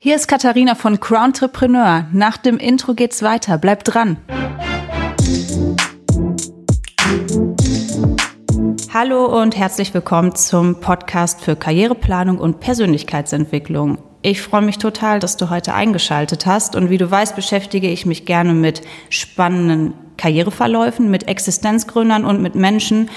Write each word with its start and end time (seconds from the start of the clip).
Hier 0.00 0.14
ist 0.14 0.28
Katharina 0.28 0.76
von 0.76 1.00
Crowntrepreneur. 1.00 2.06
Nach 2.12 2.36
dem 2.36 2.58
Intro 2.58 2.94
geht's 2.94 3.20
weiter. 3.24 3.58
Bleibt 3.58 3.92
dran. 3.92 4.16
Hallo 8.94 9.42
und 9.42 9.56
herzlich 9.56 9.92
willkommen 9.92 10.36
zum 10.36 10.78
Podcast 10.78 11.40
für 11.40 11.56
Karriereplanung 11.56 12.38
und 12.38 12.60
Persönlichkeitsentwicklung. 12.60 13.98
Ich 14.22 14.40
freue 14.40 14.62
mich 14.62 14.78
total, 14.78 15.18
dass 15.18 15.36
du 15.36 15.50
heute 15.50 15.74
eingeschaltet 15.74 16.46
hast 16.46 16.76
und 16.76 16.90
wie 16.90 16.98
du 16.98 17.10
weißt, 17.10 17.34
beschäftige 17.34 17.90
ich 17.90 18.06
mich 18.06 18.24
gerne 18.24 18.54
mit 18.54 18.82
spannenden 19.10 19.94
Karriereverläufen, 20.16 21.10
mit 21.10 21.26
Existenzgründern 21.26 22.24
und 22.24 22.40
mit 22.40 22.54
Menschen, 22.54 23.10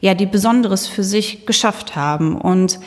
ja, 0.00 0.14
die 0.14 0.26
Besonderes 0.26 0.88
für 0.88 1.04
sich 1.04 1.46
geschafft 1.46 1.94
haben 1.94 2.36
und 2.36 2.80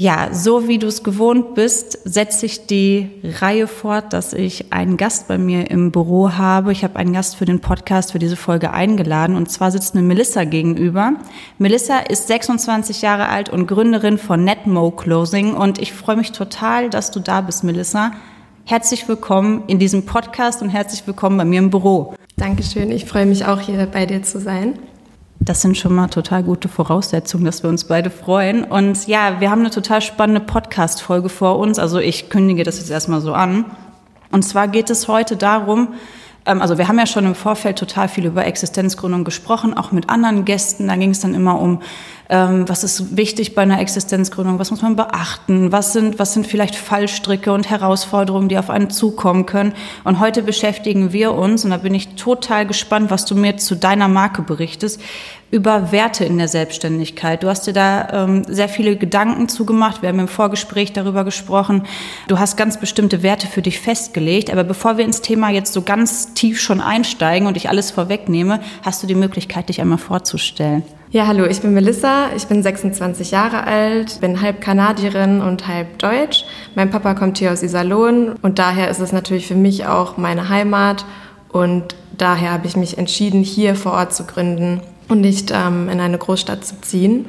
ja, 0.00 0.30
so 0.32 0.66
wie 0.66 0.78
du 0.78 0.86
es 0.86 1.02
gewohnt 1.02 1.54
bist, 1.54 1.98
setze 2.06 2.46
ich 2.46 2.66
die 2.66 3.10
Reihe 3.22 3.66
fort, 3.66 4.14
dass 4.14 4.32
ich 4.32 4.72
einen 4.72 4.96
Gast 4.96 5.28
bei 5.28 5.36
mir 5.36 5.70
im 5.70 5.92
Büro 5.92 6.32
habe. 6.32 6.72
Ich 6.72 6.84
habe 6.84 6.96
einen 6.96 7.12
Gast 7.12 7.36
für 7.36 7.44
den 7.44 7.60
Podcast 7.60 8.12
für 8.12 8.18
diese 8.18 8.36
Folge 8.36 8.72
eingeladen 8.72 9.36
und 9.36 9.50
zwar 9.50 9.70
sitzt 9.70 9.94
eine 9.94 10.02
Melissa 10.02 10.44
gegenüber. 10.44 11.12
Melissa 11.58 11.98
ist 11.98 12.28
26 12.28 13.02
Jahre 13.02 13.28
alt 13.28 13.50
und 13.50 13.66
Gründerin 13.66 14.16
von 14.16 14.42
Netmo 14.42 14.90
Closing 14.90 15.52
und 15.52 15.78
ich 15.78 15.92
freue 15.92 16.16
mich 16.16 16.32
total, 16.32 16.88
dass 16.88 17.10
du 17.10 17.20
da 17.20 17.42
bist, 17.42 17.62
Melissa. 17.62 18.12
Herzlich 18.64 19.06
willkommen 19.06 19.64
in 19.66 19.78
diesem 19.78 20.06
Podcast 20.06 20.62
und 20.62 20.70
herzlich 20.70 21.06
willkommen 21.06 21.36
bei 21.36 21.44
mir 21.44 21.58
im 21.58 21.68
Büro. 21.68 22.14
Dankeschön, 22.38 22.90
ich 22.90 23.04
freue 23.04 23.26
mich 23.26 23.44
auch 23.44 23.60
hier 23.60 23.84
bei 23.84 24.06
dir 24.06 24.22
zu 24.22 24.40
sein. 24.40 24.78
Das 25.42 25.62
sind 25.62 25.78
schon 25.78 25.94
mal 25.94 26.08
total 26.08 26.42
gute 26.42 26.68
Voraussetzungen, 26.68 27.46
dass 27.46 27.62
wir 27.62 27.70
uns 27.70 27.84
beide 27.84 28.10
freuen. 28.10 28.62
Und 28.62 29.06
ja, 29.06 29.40
wir 29.40 29.50
haben 29.50 29.60
eine 29.60 29.70
total 29.70 30.02
spannende 30.02 30.42
Podcast-Folge 30.42 31.30
vor 31.30 31.58
uns. 31.58 31.78
Also 31.78 31.98
ich 31.98 32.28
kündige 32.28 32.62
das 32.62 32.78
jetzt 32.78 32.90
erstmal 32.90 33.22
so 33.22 33.32
an. 33.32 33.64
Und 34.30 34.42
zwar 34.42 34.68
geht 34.68 34.90
es 34.90 35.08
heute 35.08 35.36
darum, 35.36 35.94
ähm, 36.44 36.60
also 36.60 36.76
wir 36.76 36.88
haben 36.88 36.98
ja 36.98 37.06
schon 37.06 37.24
im 37.24 37.34
Vorfeld 37.34 37.78
total 37.78 38.08
viel 38.08 38.26
über 38.26 38.44
Existenzgründung 38.44 39.24
gesprochen, 39.24 39.74
auch 39.74 39.92
mit 39.92 40.10
anderen 40.10 40.44
Gästen. 40.44 40.88
Da 40.88 40.96
ging 40.96 41.10
es 41.10 41.20
dann 41.20 41.34
immer 41.34 41.58
um, 41.58 41.80
ähm, 42.30 42.68
was 42.68 42.84
ist 42.84 43.16
wichtig 43.16 43.56
bei 43.56 43.62
einer 43.62 43.80
Existenzgründung, 43.80 44.60
was 44.60 44.70
muss 44.70 44.82
man 44.82 44.94
beachten, 44.94 45.72
was 45.72 45.92
sind, 45.92 46.20
was 46.20 46.32
sind 46.32 46.46
vielleicht 46.46 46.76
Fallstricke 46.76 47.52
und 47.52 47.68
Herausforderungen, 47.68 48.48
die 48.48 48.56
auf 48.56 48.70
einen 48.70 48.88
zukommen 48.88 49.46
können. 49.46 49.74
Und 50.04 50.20
heute 50.20 50.42
beschäftigen 50.42 51.12
wir 51.12 51.32
uns, 51.32 51.64
und 51.64 51.72
da 51.72 51.76
bin 51.76 51.92
ich 51.92 52.14
total 52.14 52.66
gespannt, 52.66 53.10
was 53.10 53.24
du 53.24 53.34
mir 53.34 53.56
zu 53.56 53.74
deiner 53.74 54.06
Marke 54.06 54.42
berichtest, 54.42 55.00
über 55.50 55.90
Werte 55.90 56.24
in 56.24 56.38
der 56.38 56.46
Selbstständigkeit. 56.46 57.42
Du 57.42 57.48
hast 57.48 57.66
dir 57.66 57.72
da 57.72 58.24
ähm, 58.24 58.44
sehr 58.46 58.68
viele 58.68 58.94
Gedanken 58.96 59.48
zugemacht. 59.48 60.00
Wir 60.00 60.10
haben 60.10 60.20
im 60.20 60.28
Vorgespräch 60.28 60.92
darüber 60.92 61.24
gesprochen. 61.24 61.82
Du 62.28 62.38
hast 62.38 62.56
ganz 62.56 62.78
bestimmte 62.78 63.24
Werte 63.24 63.48
für 63.48 63.60
dich 63.60 63.80
festgelegt. 63.80 64.52
Aber 64.52 64.62
bevor 64.62 64.96
wir 64.96 65.04
ins 65.04 65.22
Thema 65.22 65.50
jetzt 65.50 65.72
so 65.72 65.82
ganz 65.82 66.34
tief 66.34 66.60
schon 66.60 66.80
einsteigen 66.80 67.48
und 67.48 67.56
ich 67.56 67.68
alles 67.68 67.90
vorwegnehme, 67.90 68.60
hast 68.84 69.02
du 69.02 69.08
die 69.08 69.16
Möglichkeit, 69.16 69.68
dich 69.68 69.80
einmal 69.80 69.98
vorzustellen. 69.98 70.84
Ja, 71.12 71.26
hallo, 71.26 71.44
ich 71.44 71.60
bin 71.60 71.74
Melissa, 71.74 72.28
ich 72.36 72.46
bin 72.46 72.62
26 72.62 73.32
Jahre 73.32 73.64
alt, 73.64 74.20
bin 74.20 74.40
halb 74.40 74.60
Kanadierin 74.60 75.40
und 75.40 75.66
halb 75.66 75.98
Deutsch. 75.98 76.44
Mein 76.76 76.88
Papa 76.90 77.14
kommt 77.14 77.38
hier 77.38 77.50
aus 77.50 77.64
Iserlohn 77.64 78.34
und 78.42 78.60
daher 78.60 78.88
ist 78.88 79.00
es 79.00 79.10
natürlich 79.10 79.48
für 79.48 79.56
mich 79.56 79.86
auch 79.86 80.18
meine 80.18 80.48
Heimat 80.48 81.04
und 81.48 81.96
daher 82.16 82.52
habe 82.52 82.68
ich 82.68 82.76
mich 82.76 82.96
entschieden, 82.96 83.42
hier 83.42 83.74
vor 83.74 83.94
Ort 83.94 84.14
zu 84.14 84.22
gründen 84.22 84.82
und 85.08 85.20
nicht 85.20 85.50
ähm, 85.52 85.88
in 85.88 85.98
eine 85.98 86.16
Großstadt 86.16 86.64
zu 86.64 86.80
ziehen. 86.80 87.26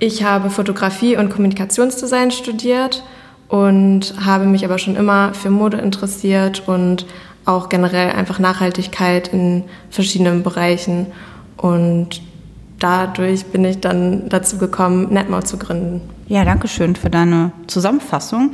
Ich 0.00 0.24
habe 0.24 0.50
Fotografie 0.50 1.16
und 1.16 1.30
Kommunikationsdesign 1.30 2.32
studiert 2.32 3.04
und 3.46 4.14
habe 4.26 4.46
mich 4.46 4.64
aber 4.64 4.78
schon 4.78 4.96
immer 4.96 5.32
für 5.32 5.50
Mode 5.50 5.76
interessiert 5.76 6.66
und 6.66 7.06
auch 7.44 7.68
generell 7.68 8.10
einfach 8.10 8.40
Nachhaltigkeit 8.40 9.28
in 9.28 9.62
verschiedenen 9.90 10.42
Bereichen. 10.42 11.06
Und 11.56 12.20
dadurch 12.78 13.46
bin 13.46 13.64
ich 13.64 13.80
dann 13.80 14.28
dazu 14.28 14.58
gekommen, 14.58 15.12
Netmo 15.12 15.42
zu 15.42 15.58
gründen. 15.58 16.00
Ja, 16.28 16.44
danke 16.44 16.68
schön 16.68 16.94
für 16.96 17.10
deine 17.10 17.52
Zusammenfassung. 17.66 18.52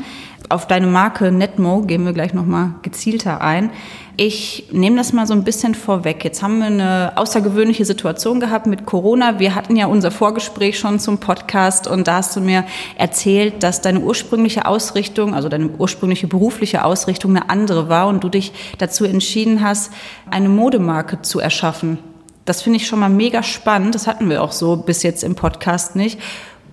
Auf 0.51 0.67
deine 0.67 0.87
Marke 0.87 1.33
Netmo 1.33 1.81
gehen 1.83 2.05
wir 2.05 2.13
gleich 2.13 2.35
nochmal 2.35 2.75
gezielter 2.83 3.41
ein. 3.41 3.71
Ich 4.17 4.69
nehme 4.71 4.97
das 4.97 5.13
mal 5.13 5.27
so 5.27 5.33
ein 5.33 5.43
bisschen 5.43 5.75
vorweg. 5.75 6.23
Jetzt 6.23 6.43
haben 6.43 6.59
wir 6.59 6.67
eine 6.67 7.13
außergewöhnliche 7.17 7.85
Situation 7.85 8.39
gehabt 8.39 8.67
mit 8.67 8.85
Corona. 8.87 9.41
Wir 9.41 9.55
hatten 9.55 9.75
ja 9.75 9.87
unser 9.87 10.11
Vorgespräch 10.11 10.79
schon 10.79 11.01
zum 11.01 11.19
Podcast 11.19 11.89
und 11.89 12.07
da 12.07 12.17
hast 12.17 12.37
du 12.37 12.41
mir 12.41 12.65
erzählt, 12.97 13.63
dass 13.63 13.81
deine 13.81 14.01
ursprüngliche 14.01 14.67
Ausrichtung, 14.67 15.35
also 15.35 15.49
deine 15.49 15.71
ursprüngliche 15.71 16.29
berufliche 16.29 16.85
Ausrichtung 16.85 17.31
eine 17.33 17.49
andere 17.49 17.89
war 17.89 18.07
und 18.07 18.23
du 18.23 18.29
dich 18.29 18.53
dazu 18.79 19.05
entschieden 19.05 19.63
hast, 19.63 19.93
eine 20.31 20.51
Modemarke 20.51 21.23
zu 21.23 21.41
erschaffen. 21.41 21.99
Das 22.45 22.63
finde 22.63 22.77
ich 22.77 22.87
schon 22.87 23.01
mal 23.01 23.09
mega 23.09 23.43
spannend. 23.43 23.95
Das 23.95 24.07
hatten 24.07 24.29
wir 24.29 24.43
auch 24.43 24.53
so 24.53 24.77
bis 24.77 25.03
jetzt 25.03 25.25
im 25.25 25.35
Podcast 25.35 25.97
nicht. 25.97 26.19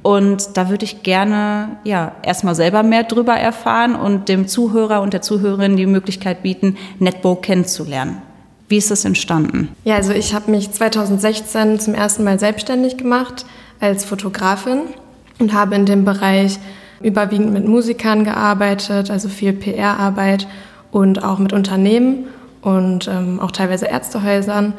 Und 0.03 0.57
da 0.57 0.69
würde 0.69 0.83
ich 0.83 1.03
gerne 1.03 1.77
ja 1.83 2.13
erstmal 2.23 2.55
selber 2.55 2.81
mehr 2.81 3.03
drüber 3.03 3.33
erfahren 3.33 3.95
und 3.95 4.29
dem 4.29 4.47
Zuhörer 4.47 5.01
und 5.01 5.13
der 5.13 5.21
Zuhörerin 5.21 5.77
die 5.77 5.85
Möglichkeit 5.85 6.41
bieten, 6.41 6.77
Netbo 6.99 7.35
kennenzulernen. 7.35 8.21
Wie 8.67 8.77
ist 8.77 8.89
das 8.89 9.05
entstanden? 9.05 9.69
Ja, 9.83 9.95
also 9.95 10.13
ich 10.13 10.33
habe 10.33 10.49
mich 10.49 10.71
2016 10.71 11.79
zum 11.79 11.93
ersten 11.93 12.23
Mal 12.23 12.39
selbstständig 12.39 12.97
gemacht 12.97 13.45
als 13.79 14.05
Fotografin 14.05 14.81
und 15.39 15.53
habe 15.53 15.75
in 15.75 15.85
dem 15.85 16.03
Bereich 16.03 16.57
überwiegend 17.01 17.51
mit 17.51 17.67
Musikern 17.67 18.23
gearbeitet, 18.23 19.11
also 19.11 19.27
viel 19.27 19.53
PR-Arbeit 19.53 20.47
und 20.91 21.23
auch 21.23 21.38
mit 21.38 21.53
Unternehmen 21.53 22.27
und 22.61 23.07
ähm, 23.07 23.39
auch 23.39 23.51
teilweise 23.51 23.88
Ärztehäusern 23.88 24.73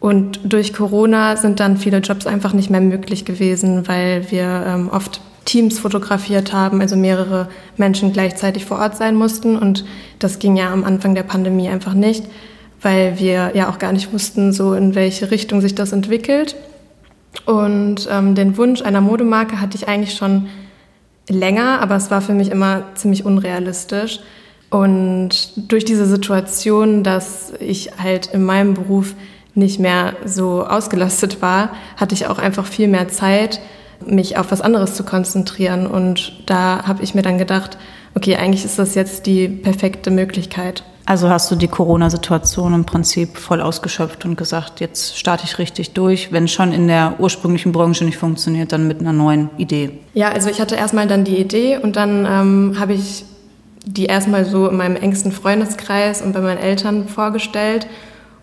und 0.00 0.40
durch 0.44 0.72
Corona 0.72 1.36
sind 1.36 1.60
dann 1.60 1.76
viele 1.76 1.98
Jobs 1.98 2.26
einfach 2.26 2.54
nicht 2.54 2.70
mehr 2.70 2.80
möglich 2.80 3.26
gewesen, 3.26 3.86
weil 3.86 4.30
wir 4.30 4.64
ähm, 4.66 4.88
oft 4.90 5.20
Teams 5.44 5.78
fotografiert 5.78 6.54
haben, 6.54 6.80
also 6.80 6.96
mehrere 6.96 7.48
Menschen 7.76 8.12
gleichzeitig 8.12 8.64
vor 8.64 8.78
Ort 8.78 8.96
sein 8.96 9.14
mussten. 9.14 9.56
Und 9.56 9.84
das 10.18 10.38
ging 10.38 10.56
ja 10.56 10.72
am 10.72 10.84
Anfang 10.84 11.14
der 11.14 11.22
Pandemie 11.22 11.68
einfach 11.68 11.92
nicht, 11.92 12.24
weil 12.80 13.18
wir 13.18 13.52
ja 13.54 13.68
auch 13.68 13.78
gar 13.78 13.92
nicht 13.92 14.10
wussten, 14.12 14.54
so 14.54 14.72
in 14.72 14.94
welche 14.94 15.30
Richtung 15.30 15.60
sich 15.60 15.74
das 15.74 15.92
entwickelt. 15.92 16.56
Und 17.44 18.08
ähm, 18.10 18.34
den 18.34 18.56
Wunsch 18.56 18.80
einer 18.80 19.02
Modemarke 19.02 19.60
hatte 19.60 19.76
ich 19.76 19.86
eigentlich 19.86 20.14
schon 20.14 20.48
länger, 21.28 21.80
aber 21.82 21.96
es 21.96 22.10
war 22.10 22.22
für 22.22 22.32
mich 22.32 22.50
immer 22.50 22.84
ziemlich 22.94 23.26
unrealistisch. 23.26 24.20
Und 24.70 25.70
durch 25.70 25.84
diese 25.84 26.06
Situation, 26.06 27.02
dass 27.02 27.52
ich 27.60 27.90
halt 27.98 28.26
in 28.32 28.44
meinem 28.44 28.74
Beruf 28.74 29.14
nicht 29.54 29.80
mehr 29.80 30.14
so 30.24 30.64
ausgelastet 30.64 31.42
war, 31.42 31.70
hatte 31.96 32.14
ich 32.14 32.26
auch 32.26 32.38
einfach 32.38 32.66
viel 32.66 32.88
mehr 32.88 33.08
Zeit, 33.08 33.60
mich 34.04 34.36
auf 34.36 34.50
was 34.50 34.60
anderes 34.60 34.94
zu 34.94 35.04
konzentrieren. 35.04 35.86
Und 35.86 36.32
da 36.46 36.86
habe 36.86 37.02
ich 37.02 37.14
mir 37.14 37.22
dann 37.22 37.38
gedacht, 37.38 37.76
okay, 38.14 38.36
eigentlich 38.36 38.64
ist 38.64 38.78
das 38.78 38.94
jetzt 38.94 39.26
die 39.26 39.48
perfekte 39.48 40.10
Möglichkeit. 40.10 40.84
Also 41.06 41.28
hast 41.28 41.50
du 41.50 41.56
die 41.56 41.66
Corona-Situation 41.66 42.72
im 42.72 42.84
Prinzip 42.84 43.36
voll 43.36 43.60
ausgeschöpft 43.60 44.24
und 44.24 44.36
gesagt, 44.36 44.78
jetzt 44.80 45.18
starte 45.18 45.44
ich 45.44 45.58
richtig 45.58 45.92
durch, 45.92 46.30
wenn 46.30 46.46
schon 46.46 46.72
in 46.72 46.86
der 46.86 47.16
ursprünglichen 47.18 47.72
Branche 47.72 48.04
nicht 48.04 48.16
funktioniert, 48.16 48.70
dann 48.70 48.86
mit 48.86 49.00
einer 49.00 49.12
neuen 49.12 49.50
Idee. 49.56 49.90
Ja, 50.14 50.28
also 50.28 50.48
ich 50.48 50.60
hatte 50.60 50.76
erstmal 50.76 51.08
dann 51.08 51.24
die 51.24 51.38
Idee 51.38 51.78
und 51.78 51.96
dann 51.96 52.26
ähm, 52.26 52.76
habe 52.78 52.92
ich 52.92 53.24
die 53.84 54.06
erstmal 54.06 54.44
so 54.44 54.68
in 54.68 54.76
meinem 54.76 54.94
engsten 54.94 55.32
Freundeskreis 55.32 56.22
und 56.22 56.32
bei 56.32 56.40
meinen 56.40 56.58
Eltern 56.58 57.08
vorgestellt 57.08 57.88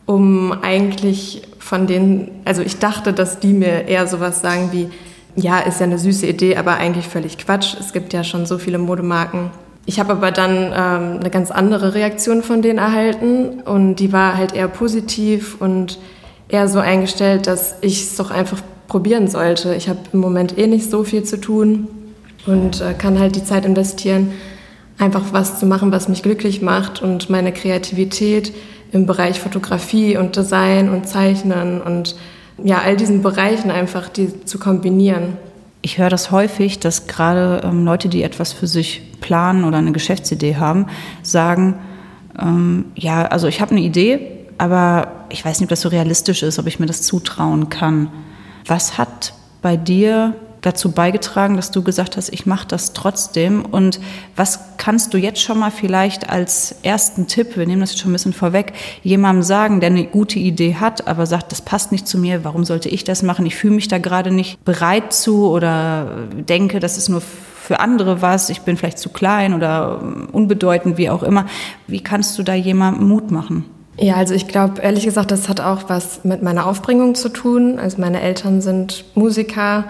um 0.07 0.53
eigentlich 0.63 1.43
von 1.59 1.85
denen, 1.85 2.31
also 2.45 2.63
ich 2.63 2.79
dachte, 2.79 3.13
dass 3.13 3.39
die 3.39 3.53
mir 3.53 3.87
eher 3.87 4.07
sowas 4.07 4.41
sagen 4.41 4.69
wie, 4.71 4.89
ja, 5.35 5.59
ist 5.59 5.79
ja 5.79 5.85
eine 5.85 5.99
süße 5.99 6.25
Idee, 6.25 6.55
aber 6.57 6.77
eigentlich 6.77 7.07
völlig 7.07 7.37
Quatsch. 7.37 7.75
Es 7.79 7.93
gibt 7.93 8.13
ja 8.13 8.23
schon 8.23 8.47
so 8.47 8.57
viele 8.57 8.79
Modemarken. 8.79 9.51
Ich 9.85 9.99
habe 9.99 10.13
aber 10.13 10.31
dann 10.31 10.55
ähm, 10.55 11.19
eine 11.19 11.29
ganz 11.29 11.51
andere 11.51 11.93
Reaktion 11.93 12.41
von 12.41 12.61
denen 12.61 12.79
erhalten 12.79 13.61
und 13.61 13.97
die 13.97 14.11
war 14.11 14.35
halt 14.35 14.53
eher 14.53 14.67
positiv 14.67 15.57
und 15.59 15.99
eher 16.49 16.67
so 16.67 16.79
eingestellt, 16.79 17.45
dass 17.45 17.75
ich 17.81 18.01
es 18.03 18.15
doch 18.15 18.31
einfach 18.31 18.61
probieren 18.87 19.27
sollte. 19.27 19.75
Ich 19.75 19.89
habe 19.89 19.99
im 20.13 20.19
Moment 20.19 20.57
eh 20.57 20.67
nicht 20.67 20.89
so 20.89 21.03
viel 21.03 21.23
zu 21.23 21.39
tun 21.39 21.87
und 22.45 22.81
äh, 22.81 22.93
kann 22.93 23.19
halt 23.19 23.35
die 23.35 23.43
Zeit 23.43 23.65
investieren, 23.65 24.31
einfach 24.97 25.25
was 25.31 25.59
zu 25.59 25.65
machen, 25.65 25.91
was 25.91 26.07
mich 26.07 26.23
glücklich 26.23 26.61
macht 26.61 27.01
und 27.01 27.29
meine 27.29 27.51
Kreativität 27.51 28.53
im 28.91 29.05
Bereich 29.05 29.39
Fotografie 29.39 30.17
und 30.17 30.35
Design 30.35 30.89
und 30.89 31.07
Zeichnen 31.07 31.81
und 31.81 32.15
ja, 32.63 32.79
all 32.79 32.95
diesen 32.97 33.21
Bereichen 33.21 33.71
einfach 33.71 34.09
die 34.09 34.45
zu 34.45 34.57
kombinieren. 34.59 35.37
Ich 35.81 35.97
höre 35.97 36.09
das 36.09 36.31
häufig, 36.31 36.79
dass 36.79 37.07
gerade 37.07 37.61
ähm, 37.63 37.85
Leute, 37.85 38.09
die 38.09 38.23
etwas 38.23 38.51
für 38.51 38.67
sich 38.67 39.01
planen 39.21 39.63
oder 39.63 39.77
eine 39.77 39.91
Geschäftsidee 39.91 40.55
haben, 40.55 40.87
sagen, 41.21 41.75
ähm, 42.39 42.85
ja, 42.95 43.25
also 43.25 43.47
ich 43.47 43.61
habe 43.61 43.71
eine 43.71 43.81
Idee, 43.81 44.19
aber 44.57 45.25
ich 45.29 45.43
weiß 45.45 45.59
nicht, 45.59 45.67
ob 45.67 45.69
das 45.69 45.81
so 45.81 45.89
realistisch 45.89 46.43
ist, 46.43 46.57
ob 46.57 46.67
ich 46.67 46.79
mir 46.79 46.87
das 46.87 47.03
zutrauen 47.03 47.69
kann. 47.69 48.09
Was 48.65 48.97
hat 48.97 49.33
bei 49.61 49.77
dir 49.77 50.33
dazu 50.67 50.91
beigetragen, 50.91 51.55
dass 51.55 51.71
du 51.71 51.81
gesagt 51.81 52.17
hast, 52.17 52.29
ich 52.29 52.45
mache 52.45 52.67
das 52.67 52.93
trotzdem? 52.93 53.63
Und 53.65 53.99
was 54.35 54.59
kannst 54.77 55.13
du 55.13 55.17
jetzt 55.17 55.41
schon 55.41 55.57
mal 55.59 55.71
vielleicht 55.71 56.29
als 56.29 56.75
ersten 56.83 57.27
Tipp, 57.27 57.57
wir 57.57 57.65
nehmen 57.65 57.81
das 57.81 57.91
jetzt 57.91 58.01
schon 58.01 58.11
ein 58.11 58.13
bisschen 58.13 58.33
vorweg, 58.33 58.73
jemandem 59.01 59.43
sagen, 59.43 59.79
der 59.79 59.89
eine 59.89 60.05
gute 60.05 60.39
Idee 60.39 60.75
hat, 60.75 61.07
aber 61.07 61.25
sagt, 61.25 61.51
das 61.51 61.61
passt 61.61 61.91
nicht 61.91 62.07
zu 62.07 62.17
mir, 62.17 62.43
warum 62.43 62.65
sollte 62.65 62.89
ich 62.89 63.03
das 63.03 63.23
machen? 63.23 63.45
Ich 63.45 63.55
fühle 63.55 63.75
mich 63.75 63.87
da 63.87 63.97
gerade 63.97 64.31
nicht 64.31 64.63
bereit 64.65 65.13
zu 65.13 65.49
oder 65.49 66.27
denke, 66.31 66.79
das 66.79 66.97
ist 66.97 67.09
nur 67.09 67.21
für 67.21 67.79
andere 67.79 68.21
was, 68.21 68.49
ich 68.49 68.61
bin 68.61 68.77
vielleicht 68.77 68.99
zu 68.99 69.09
klein 69.09 69.53
oder 69.53 70.01
unbedeutend, 70.31 70.97
wie 70.97 71.09
auch 71.09 71.23
immer. 71.23 71.47
Wie 71.87 72.01
kannst 72.01 72.37
du 72.37 72.43
da 72.43 72.53
jemandem 72.53 73.07
Mut 73.07 73.31
machen? 73.31 73.65
Ja, 73.99 74.15
also 74.15 74.35
ich 74.35 74.47
glaube, 74.47 74.81
ehrlich 74.81 75.05
gesagt, 75.05 75.31
das 75.31 75.49
hat 75.49 75.59
auch 75.59 75.89
was 75.89 76.23
mit 76.23 76.43
meiner 76.43 76.67
Aufbringung 76.67 77.15
zu 77.15 77.29
tun. 77.29 77.79
Also 77.79 77.99
meine 77.99 78.21
Eltern 78.21 78.61
sind 78.61 79.05
Musiker. 79.15 79.85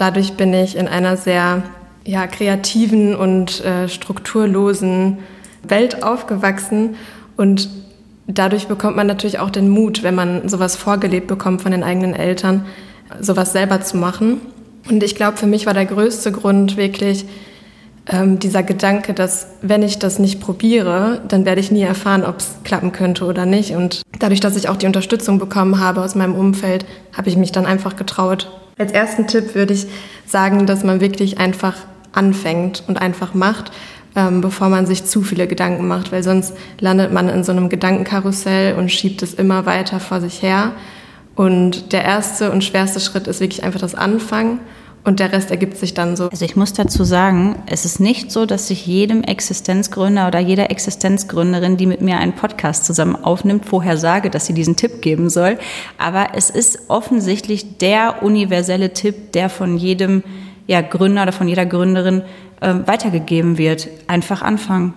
Dadurch 0.00 0.32
bin 0.32 0.54
ich 0.54 0.78
in 0.78 0.88
einer 0.88 1.18
sehr 1.18 1.62
ja, 2.06 2.26
kreativen 2.26 3.14
und 3.14 3.62
äh, 3.62 3.86
strukturlosen 3.86 5.18
Welt 5.62 6.02
aufgewachsen. 6.02 6.96
Und 7.36 7.68
dadurch 8.26 8.66
bekommt 8.66 8.96
man 8.96 9.06
natürlich 9.06 9.40
auch 9.40 9.50
den 9.50 9.68
Mut, 9.68 10.02
wenn 10.02 10.14
man 10.14 10.48
sowas 10.48 10.74
vorgelebt 10.74 11.26
bekommt 11.26 11.60
von 11.60 11.72
den 11.72 11.82
eigenen 11.82 12.14
Eltern, 12.14 12.64
sowas 13.20 13.52
selber 13.52 13.82
zu 13.82 13.98
machen. 13.98 14.40
Und 14.88 15.02
ich 15.02 15.16
glaube, 15.16 15.36
für 15.36 15.46
mich 15.46 15.66
war 15.66 15.74
der 15.74 15.84
größte 15.84 16.32
Grund 16.32 16.78
wirklich, 16.78 17.26
ähm, 18.06 18.38
dieser 18.38 18.62
Gedanke, 18.62 19.12
dass 19.12 19.48
wenn 19.60 19.82
ich 19.82 19.98
das 19.98 20.18
nicht 20.18 20.40
probiere, 20.40 21.20
dann 21.28 21.44
werde 21.44 21.60
ich 21.60 21.70
nie 21.70 21.82
erfahren, 21.82 22.24
ob 22.24 22.38
es 22.38 22.54
klappen 22.64 22.92
könnte 22.92 23.26
oder 23.26 23.44
nicht. 23.44 23.72
Und 23.72 24.00
dadurch, 24.18 24.40
dass 24.40 24.56
ich 24.56 24.70
auch 24.70 24.76
die 24.76 24.86
Unterstützung 24.86 25.38
bekommen 25.38 25.78
habe 25.78 26.00
aus 26.00 26.14
meinem 26.14 26.36
Umfeld, 26.36 26.86
habe 27.14 27.28
ich 27.28 27.36
mich 27.36 27.52
dann 27.52 27.66
einfach 27.66 27.96
getraut. 27.96 28.50
Als 28.80 28.92
ersten 28.92 29.26
Tipp 29.26 29.54
würde 29.54 29.74
ich 29.74 29.86
sagen, 30.24 30.64
dass 30.64 30.84
man 30.84 31.02
wirklich 31.02 31.36
einfach 31.36 31.76
anfängt 32.12 32.82
und 32.88 32.98
einfach 32.98 33.34
macht, 33.34 33.72
ähm, 34.16 34.40
bevor 34.40 34.70
man 34.70 34.86
sich 34.86 35.04
zu 35.04 35.20
viele 35.20 35.46
Gedanken 35.46 35.86
macht, 35.86 36.12
weil 36.12 36.22
sonst 36.22 36.54
landet 36.78 37.12
man 37.12 37.28
in 37.28 37.44
so 37.44 37.52
einem 37.52 37.68
Gedankenkarussell 37.68 38.76
und 38.76 38.90
schiebt 38.90 39.22
es 39.22 39.34
immer 39.34 39.66
weiter 39.66 40.00
vor 40.00 40.22
sich 40.22 40.40
her. 40.40 40.72
Und 41.36 41.92
der 41.92 42.04
erste 42.04 42.50
und 42.50 42.64
schwerste 42.64 43.00
Schritt 43.00 43.26
ist 43.26 43.40
wirklich 43.40 43.64
einfach 43.64 43.80
das 43.80 43.94
Anfangen. 43.94 44.60
Und 45.02 45.18
der 45.18 45.32
Rest 45.32 45.50
ergibt 45.50 45.78
sich 45.78 45.94
dann 45.94 46.14
so. 46.14 46.28
Also 46.28 46.44
ich 46.44 46.56
muss 46.56 46.74
dazu 46.74 47.04
sagen, 47.04 47.62
es 47.66 47.86
ist 47.86 48.00
nicht 48.00 48.30
so, 48.30 48.44
dass 48.44 48.68
ich 48.68 48.86
jedem 48.86 49.22
Existenzgründer 49.22 50.28
oder 50.28 50.38
jeder 50.38 50.70
Existenzgründerin, 50.70 51.78
die 51.78 51.86
mit 51.86 52.02
mir 52.02 52.18
einen 52.18 52.34
Podcast 52.34 52.84
zusammen 52.84 53.16
aufnimmt, 53.16 53.64
vorher 53.64 53.96
sage, 53.96 54.28
dass 54.28 54.46
sie 54.46 54.52
diesen 54.52 54.76
Tipp 54.76 55.00
geben 55.00 55.30
soll. 55.30 55.58
Aber 55.96 56.28
es 56.34 56.50
ist 56.50 56.80
offensichtlich 56.88 57.78
der 57.78 58.22
universelle 58.22 58.92
Tipp, 58.92 59.32
der 59.32 59.48
von 59.48 59.78
jedem 59.78 60.22
ja, 60.66 60.82
Gründer 60.82 61.22
oder 61.22 61.32
von 61.32 61.48
jeder 61.48 61.64
Gründerin 61.64 62.22
äh, 62.60 62.74
weitergegeben 62.84 63.56
wird. 63.56 63.88
Einfach 64.06 64.42
anfangen. 64.42 64.92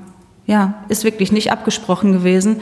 Ja, 0.46 0.84
ist 0.90 1.06
wirklich 1.06 1.32
nicht 1.32 1.54
abgesprochen 1.54 2.12
gewesen. 2.12 2.62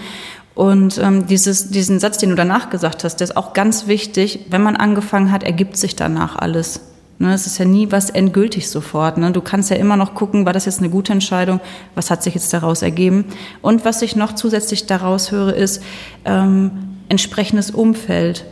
Und 0.53 0.99
ähm, 0.99 1.25
dieses, 1.25 1.71
diesen 1.71 1.99
Satz, 1.99 2.19
den 2.19 2.29
du 2.29 2.35
danach 2.35 2.69
gesagt 2.69 3.03
hast, 3.03 3.15
der 3.15 3.25
ist 3.25 3.37
auch 3.37 3.53
ganz 3.53 3.87
wichtig. 3.87 4.45
Wenn 4.49 4.61
man 4.61 4.75
angefangen 4.75 5.31
hat, 5.31 5.41
ergibt 5.41 5.75
sich 5.75 5.95
danach 5.95 6.35
alles. 6.35 6.90
Ne, 7.21 7.35
es 7.35 7.45
ist 7.45 7.59
ja 7.59 7.65
nie 7.65 7.91
was 7.91 8.09
endgültig 8.09 8.67
sofort. 8.67 9.19
Ne? 9.19 9.31
Du 9.31 9.41
kannst 9.41 9.69
ja 9.69 9.75
immer 9.75 9.95
noch 9.95 10.15
gucken, 10.15 10.47
war 10.47 10.53
das 10.53 10.65
jetzt 10.65 10.79
eine 10.79 10.89
gute 10.89 11.13
Entscheidung, 11.13 11.59
was 11.93 12.09
hat 12.09 12.23
sich 12.23 12.33
jetzt 12.33 12.51
daraus 12.51 12.81
ergeben. 12.81 13.25
Und 13.61 13.85
was 13.85 14.01
ich 14.01 14.15
noch 14.15 14.33
zusätzlich 14.33 14.87
daraus 14.87 15.31
höre, 15.31 15.53
ist 15.53 15.83
ähm, 16.25 16.71
entsprechendes 17.09 17.69
Umfeld 17.69 18.45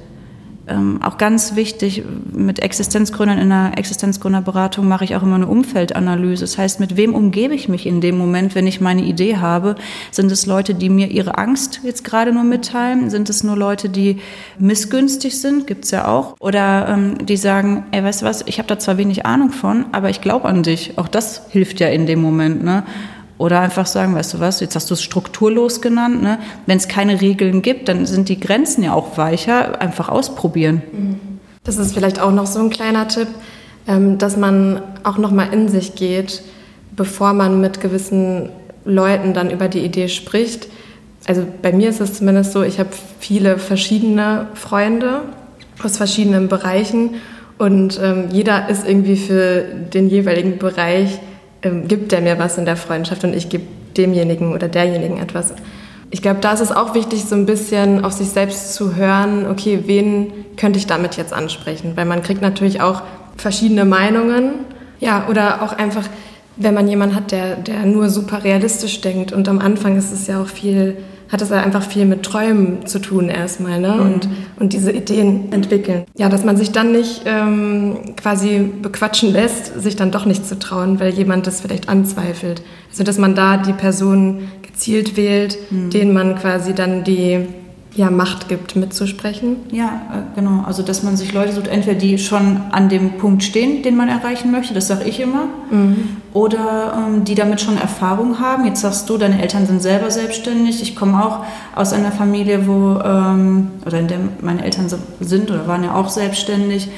ähm, 0.70 1.02
auch 1.02 1.18
ganz 1.18 1.56
wichtig, 1.56 2.04
mit 2.32 2.60
Existenzgründern 2.60 3.40
in 3.40 3.50
der 3.50 3.78
Existenzgründerberatung 3.78 4.88
mache 4.88 5.04
ich 5.04 5.16
auch 5.16 5.24
immer 5.24 5.36
eine 5.36 5.48
Umfeldanalyse. 5.48 6.44
Das 6.44 6.58
heißt, 6.58 6.80
mit 6.80 6.98
wem 6.98 7.14
umgebe 7.14 7.54
ich 7.54 7.68
mich 7.70 7.86
in 7.86 8.02
dem 8.02 8.18
Moment, 8.18 8.56
wenn 8.56 8.68
ich 8.68 8.80
meine 8.82 9.04
Idee 9.04 9.38
habe? 9.38 9.76
Sind 10.12 10.32
es 10.32 10.46
Leute, 10.46 10.76
die 10.76 10.90
mir 10.90 11.08
ihre 11.08 11.38
Angst 11.38 11.82
jetzt 11.84 12.04
gerade 12.04 12.32
nur 12.32 12.44
mitteilen? 12.44 13.10
Sind 13.10 13.30
es 13.30 13.44
nur 13.44 13.58
Leute, 13.58 13.90
die 13.90 14.20
missgünstig 14.58 15.40
sind? 15.40 15.68
Gibt 15.68 15.86
es 15.86 15.92
ja 15.92 16.08
auch. 16.08 16.36
Oder 16.40 16.88
ähm, 16.90 17.26
die 17.26 17.38
sagen, 17.38 17.86
ey, 17.92 18.04
weißt 18.04 18.22
du 18.22 18.26
was, 18.26 18.44
ich 18.46 18.60
habe 18.60 18.68
da 18.68 18.80
zwar 18.80 18.98
wenig 18.98 19.26
Ahnung 19.26 19.52
von, 19.52 19.86
aber 19.92 20.10
ich 20.10 20.22
glaube 20.22 20.48
an 20.48 20.64
dich. 20.64 20.98
Auch 20.98 21.08
das 21.08 21.44
hilft 21.50 21.80
ja 21.80 21.88
in 21.88 22.06
dem 22.06 22.22
Moment. 22.22 22.64
Ne? 22.64 22.84
Oder 23.40 23.62
einfach 23.62 23.86
sagen, 23.86 24.14
weißt 24.16 24.34
du 24.34 24.40
was, 24.42 24.60
jetzt 24.60 24.76
hast 24.76 24.90
du 24.90 24.96
es 24.96 25.02
strukturlos 25.02 25.82
genannt. 25.82 26.22
Ne? 26.22 26.40
Wenn 26.66 26.78
es 26.78 26.90
keine 26.90 27.22
Regeln 27.22 27.62
gibt, 27.62 27.88
dann 27.88 28.06
sind 28.06 28.28
die 28.28 28.38
Grenzen 28.38 28.84
ja 28.84 28.94
auch 28.94 29.18
weicher. 29.18 29.82
Einfach 29.82 30.10
ausprobieren. 30.10 30.82
Das 31.64 31.78
ist 31.78 31.94
vielleicht 31.94 32.20
auch 32.20 32.34
noch 32.34 32.48
so 32.48 32.60
ein 32.60 32.70
kleiner 32.70 33.08
Tipp, 33.08 33.30
ähm, 33.88 34.18
dass 34.18 34.36
man 34.36 34.82
auch 35.06 35.18
noch 35.18 35.32
mal 35.32 35.54
in 35.54 35.70
sich 35.70 35.96
geht, 35.96 36.42
bevor 36.98 37.32
man 37.32 37.62
mit 37.62 37.80
gewissen 37.80 38.50
Leuten 38.84 39.34
dann 39.34 39.50
über 39.52 39.70
die 39.70 39.86
Idee 39.86 40.10
spricht. 40.10 40.68
Also 41.26 41.46
bei 41.62 41.72
mir 41.72 41.90
ist 41.90 42.02
es 42.02 42.16
zumindest 42.16 42.52
so, 42.52 42.62
ich 42.62 42.78
habe 42.78 42.90
viele 43.22 43.58
verschiedene 43.58 44.48
Freunde 44.54 45.22
aus 45.82 45.96
verschiedenen 45.96 46.50
Bereichen 46.50 47.16
und 47.58 47.98
ähm, 48.04 48.26
jeder 48.32 48.68
ist 48.68 48.86
irgendwie 48.86 49.16
für 49.16 49.64
den 49.94 50.10
jeweiligen 50.10 50.58
Bereich 50.58 51.20
ähm, 51.62 51.88
gibt 51.88 52.12
der 52.12 52.22
mir 52.22 52.40
was 52.40 52.58
in 52.58 52.66
der 52.66 52.78
Freundschaft 52.78 53.24
und 53.24 53.36
ich 53.36 53.50
gebe 53.50 53.66
demjenigen 53.98 54.54
oder 54.54 54.68
derjenigen 54.68 55.18
etwas. 55.18 55.54
Ich 56.12 56.22
glaube, 56.22 56.40
da 56.40 56.54
ist 56.54 56.62
es 56.62 56.72
auch 56.72 56.96
wichtig, 56.96 57.26
so 57.26 57.36
ein 57.36 57.46
bisschen 57.46 58.04
auf 58.04 58.14
sich 58.14 58.30
selbst 58.30 58.74
zu 58.74 58.96
hören, 58.96 59.46
okay, 59.48 59.84
wen 59.86 60.32
könnte 60.58 60.80
ich 60.80 60.88
damit 60.88 61.18
jetzt 61.18 61.34
ansprechen? 61.34 61.94
Weil 61.96 62.06
man 62.06 62.24
kriegt 62.24 62.42
natürlich 62.42 62.82
auch 62.82 63.04
verschiedene 63.38 63.86
Meinungen. 63.86 64.66
Ja, 65.00 65.28
oder 65.30 65.62
auch 65.62 65.74
einfach, 65.74 66.04
wenn 66.60 66.74
man 66.74 66.88
jemanden 66.88 67.16
hat, 67.16 67.32
der, 67.32 67.56
der 67.56 67.86
nur 67.86 68.10
super 68.10 68.44
realistisch 68.44 69.02
denkt. 69.02 69.32
Und 69.32 69.50
am 69.50 69.60
Anfang 69.60 69.98
ist 69.98 70.12
es 70.12 70.28
ja 70.28 70.42
auch 70.42 70.48
viel 70.48 70.98
hat 71.30 71.44
es 71.44 71.52
einfach 71.52 71.84
viel 71.84 72.06
mit 72.06 72.24
Träumen 72.24 72.88
zu 72.88 73.00
tun 73.00 73.30
erstmal 73.30 73.80
ne? 73.80 73.94
Mhm. 73.94 74.02
und, 74.02 74.30
und 74.60 74.74
diese 74.74 74.92
Ideen 74.92 75.52
entwickeln. 75.52 76.06
Ja, 76.18 76.28
dass 76.28 76.44
man 76.44 76.58
sich 76.58 76.72
dann 76.72 76.92
nicht 76.92 77.22
ähm, 77.26 78.16
quasi 78.18 78.60
bequatschen 78.82 79.32
lässt, 79.32 79.80
sich 79.80 79.96
dann 79.96 80.12
doch 80.12 80.26
nicht 80.26 80.46
zu 80.46 80.58
trauen, 80.58 81.00
weil 81.00 81.14
jemand 81.14 81.46
das 81.46 81.62
vielleicht 81.62 81.88
anzweifelt. 81.88 82.64
Also 82.90 83.04
dass 83.04 83.20
man 83.20 83.36
da 83.36 83.58
die 83.58 83.74
Person 83.74 84.50
gezielt 84.64 85.18
wählt, 85.18 85.58
mhm. 85.70 85.92
denen 85.92 86.14
man 86.14 86.36
quasi 86.36 86.74
dann 86.74 87.04
die 87.04 87.46
ja, 87.96 88.12
Macht 88.12 88.48
gibt, 88.48 88.76
mitzusprechen. 88.76 89.58
Ja, 89.72 90.02
äh, 90.14 90.36
genau. 90.36 90.64
Also, 90.66 90.84
dass 90.84 91.02
man 91.02 91.18
sich 91.18 91.34
Leute 91.34 91.54
sucht, 91.54 91.68
entweder 91.68 91.98
die 91.98 92.18
schon 92.20 92.62
an 92.72 92.88
dem 92.88 93.18
Punkt 93.18 93.44
stehen, 93.44 93.82
den 93.82 93.96
man 93.96 94.10
erreichen 94.10 94.52
möchte, 94.52 94.74
das 94.74 94.88
sage 94.88 95.06
ich 95.06 95.20
immer, 95.20 95.46
mhm. 95.72 96.18
oder 96.34 96.94
ähm, 96.96 97.24
die 97.26 97.36
damit 97.36 97.62
schon 97.62 97.78
Erfahrung 97.78 98.40
haben. 98.40 98.66
Jetzt 98.66 98.82
sagst 98.82 99.10
du, 99.10 99.18
deine 99.18 99.42
Eltern 99.42 99.66
sind 99.66 99.82
selber 99.82 100.12
selbstständig. 100.12 100.82
Ich 100.82 100.96
komme 100.96 101.24
auch 101.24 101.46
aus 101.76 101.92
einer 101.92 102.12
Familie, 102.12 102.68
wo, 102.68 103.00
ähm, 103.04 103.72
oder 103.86 104.00
in 104.00 104.08
der 104.08 104.20
meine 104.42 104.64
Eltern 104.64 104.88
sind 105.20 105.50
oder 105.50 105.68
waren 105.68 105.84
ja 105.84 105.96
auch 105.96 106.10
selbstständig. 106.10 106.90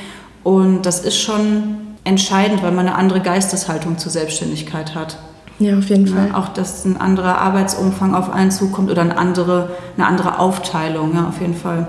Und 0.43 0.85
das 0.85 0.99
ist 0.99 1.17
schon 1.17 1.77
entscheidend, 2.03 2.63
weil 2.63 2.71
man 2.71 2.87
eine 2.87 2.95
andere 2.95 3.21
Geisteshaltung 3.21 3.97
zur 3.97 4.11
Selbstständigkeit 4.11 4.95
hat. 4.95 5.17
Ja, 5.61 5.77
auf 5.77 5.89
jeden 5.89 6.07
Fall. 6.07 6.29
Ja, 6.29 6.37
auch, 6.37 6.49
dass 6.49 6.85
ein 6.85 6.97
anderer 6.97 7.37
Arbeitsumfang 7.37 8.15
auf 8.15 8.33
einen 8.33 8.49
zukommt 8.49 8.89
oder 8.89 9.01
eine 9.03 9.15
andere, 9.15 9.69
eine 9.95 10.07
andere 10.07 10.39
Aufteilung, 10.39 11.13
ja, 11.13 11.27
auf 11.27 11.39
jeden 11.39 11.53
Fall. 11.53 11.87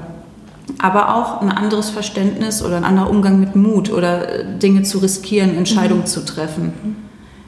Aber 0.78 1.14
auch 1.16 1.40
ein 1.40 1.50
anderes 1.50 1.88
Verständnis 1.88 2.62
oder 2.62 2.76
ein 2.76 2.84
anderer 2.84 3.08
Umgang 3.08 3.40
mit 3.40 3.56
Mut 3.56 3.90
oder 3.90 4.28
äh, 4.28 4.58
Dinge 4.58 4.82
zu 4.82 4.98
riskieren, 4.98 5.56
Entscheidungen 5.56 6.02
mhm. 6.02 6.06
zu 6.06 6.24
treffen. 6.24 6.72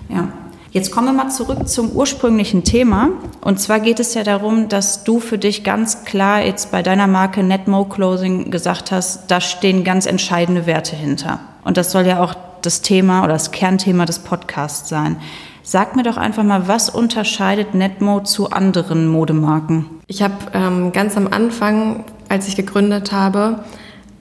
Ja. 0.09 0.29
Jetzt 0.73 0.91
kommen 0.91 1.07
wir 1.09 1.13
mal 1.13 1.29
zurück 1.29 1.69
zum 1.69 1.93
ursprünglichen 1.93 2.65
Thema. 2.65 3.11
Und 3.43 3.61
zwar 3.61 3.79
geht 3.79 4.01
es 4.01 4.15
ja 4.15 4.25
darum, 4.25 4.69
dass 4.69 5.05
du 5.05 5.21
für 5.21 5.39
dich 5.39 5.63
ganz 5.63 6.05
klar 6.05 6.43
jetzt 6.43 6.73
bei 6.73 6.83
deiner 6.83 7.07
Marke 7.07 7.45
Netmo 7.45 7.85
Closing 7.85 8.51
gesagt 8.51 8.91
hast, 8.91 9.31
da 9.31 9.41
stehen 9.41 9.85
ganz 9.85 10.07
entscheidende 10.07 10.67
Werte 10.67 10.97
hinter. 10.97 11.39
Und 11.65 11.77
das 11.77 11.93
soll 11.93 12.07
ja 12.07 12.21
auch 12.21 12.35
das 12.63 12.81
Thema 12.81 13.23
oder 13.23 13.35
das 13.35 13.53
Kernthema 13.53 14.05
des 14.05 14.19
Podcasts 14.19 14.89
sein. 14.89 15.19
Sag 15.67 15.97
mir 15.97 16.03
doch 16.03 16.19
einfach 16.19 16.43
mal, 16.43 16.69
was 16.69 16.91
unterscheidet 16.91 17.75
Netmo 17.75 18.23
zu 18.23 18.51
anderen 18.51 19.09
Modemarken? 19.09 19.87
Ich 20.07 20.23
habe 20.23 20.35
ähm, 20.53 20.93
ganz 20.93 21.17
am 21.17 21.27
Anfang, 21.27 22.05
als 22.29 22.47
ich 22.49 22.55
gegründet 22.55 23.13
habe, 23.13 23.65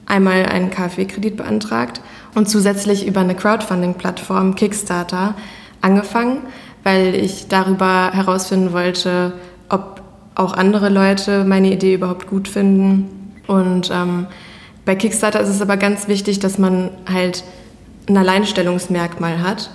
einmal 0.05 0.45
einen 0.45 0.69
KfW-Kredit 0.69 1.35
beantragt 1.35 1.99
und 2.33 2.47
zusätzlich 2.47 3.05
über 3.05 3.19
eine 3.19 3.35
Crowdfunding-Plattform 3.35 4.55
Kickstarter 4.55 5.35
angefangen, 5.81 6.43
weil 6.83 7.13
ich 7.13 7.49
darüber 7.49 8.11
herausfinden 8.13 8.71
wollte, 8.71 9.33
ob 9.67 10.01
auch 10.35 10.53
andere 10.53 10.87
Leute 10.87 11.43
meine 11.43 11.73
Idee 11.73 11.95
überhaupt 11.95 12.25
gut 12.27 12.47
finden. 12.47 13.33
Und 13.47 13.91
ähm, 13.93 14.27
bei 14.85 14.95
Kickstarter 14.95 15.41
ist 15.41 15.49
es 15.49 15.61
aber 15.61 15.75
ganz 15.75 16.07
wichtig, 16.07 16.39
dass 16.39 16.57
man 16.57 16.89
halt 17.11 17.43
ein 18.07 18.15
Alleinstellungsmerkmal 18.15 19.43
hat. 19.43 19.71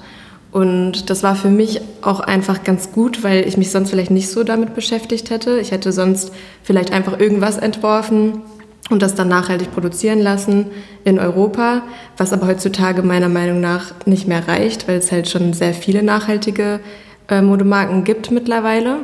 Und 0.51 1.11
das 1.11 1.23
war 1.23 1.37
für 1.37 1.51
mich 1.51 1.81
auch 2.01 2.21
einfach 2.21 2.65
ganz 2.65 2.93
gut, 2.93 3.23
weil 3.23 3.47
ich 3.47 3.57
mich 3.57 3.71
sonst 3.71 3.91
vielleicht 3.91 4.11
nicht 4.11 4.31
so 4.31 4.45
damit 4.45 4.75
beschäftigt 4.75 5.31
hätte. 5.31 5.59
Ich 5.61 5.73
hätte 5.73 5.93
sonst 5.93 6.33
vielleicht 6.63 6.93
einfach 6.93 7.21
irgendwas 7.21 7.59
entworfen 7.59 8.43
und 8.89 9.03
das 9.03 9.15
dann 9.15 9.29
nachhaltig 9.29 9.73
produzieren 9.73 10.21
lassen 10.21 10.67
in 11.05 11.19
Europa, 11.19 11.83
was 12.17 12.33
aber 12.33 12.47
heutzutage 12.47 13.03
meiner 13.03 13.29
Meinung 13.29 13.61
nach 13.61 13.93
nicht 14.07 14.27
mehr 14.27 14.49
reicht, 14.49 14.89
weil 14.89 14.97
es 14.97 15.13
halt 15.13 15.29
schon 15.29 15.53
sehr 15.53 15.75
viele 15.75 16.03
nachhaltige 16.03 16.81
äh, 17.29 17.43
Modemarken 17.43 18.05
gibt 18.05 18.31
mittlerweile. 18.31 19.01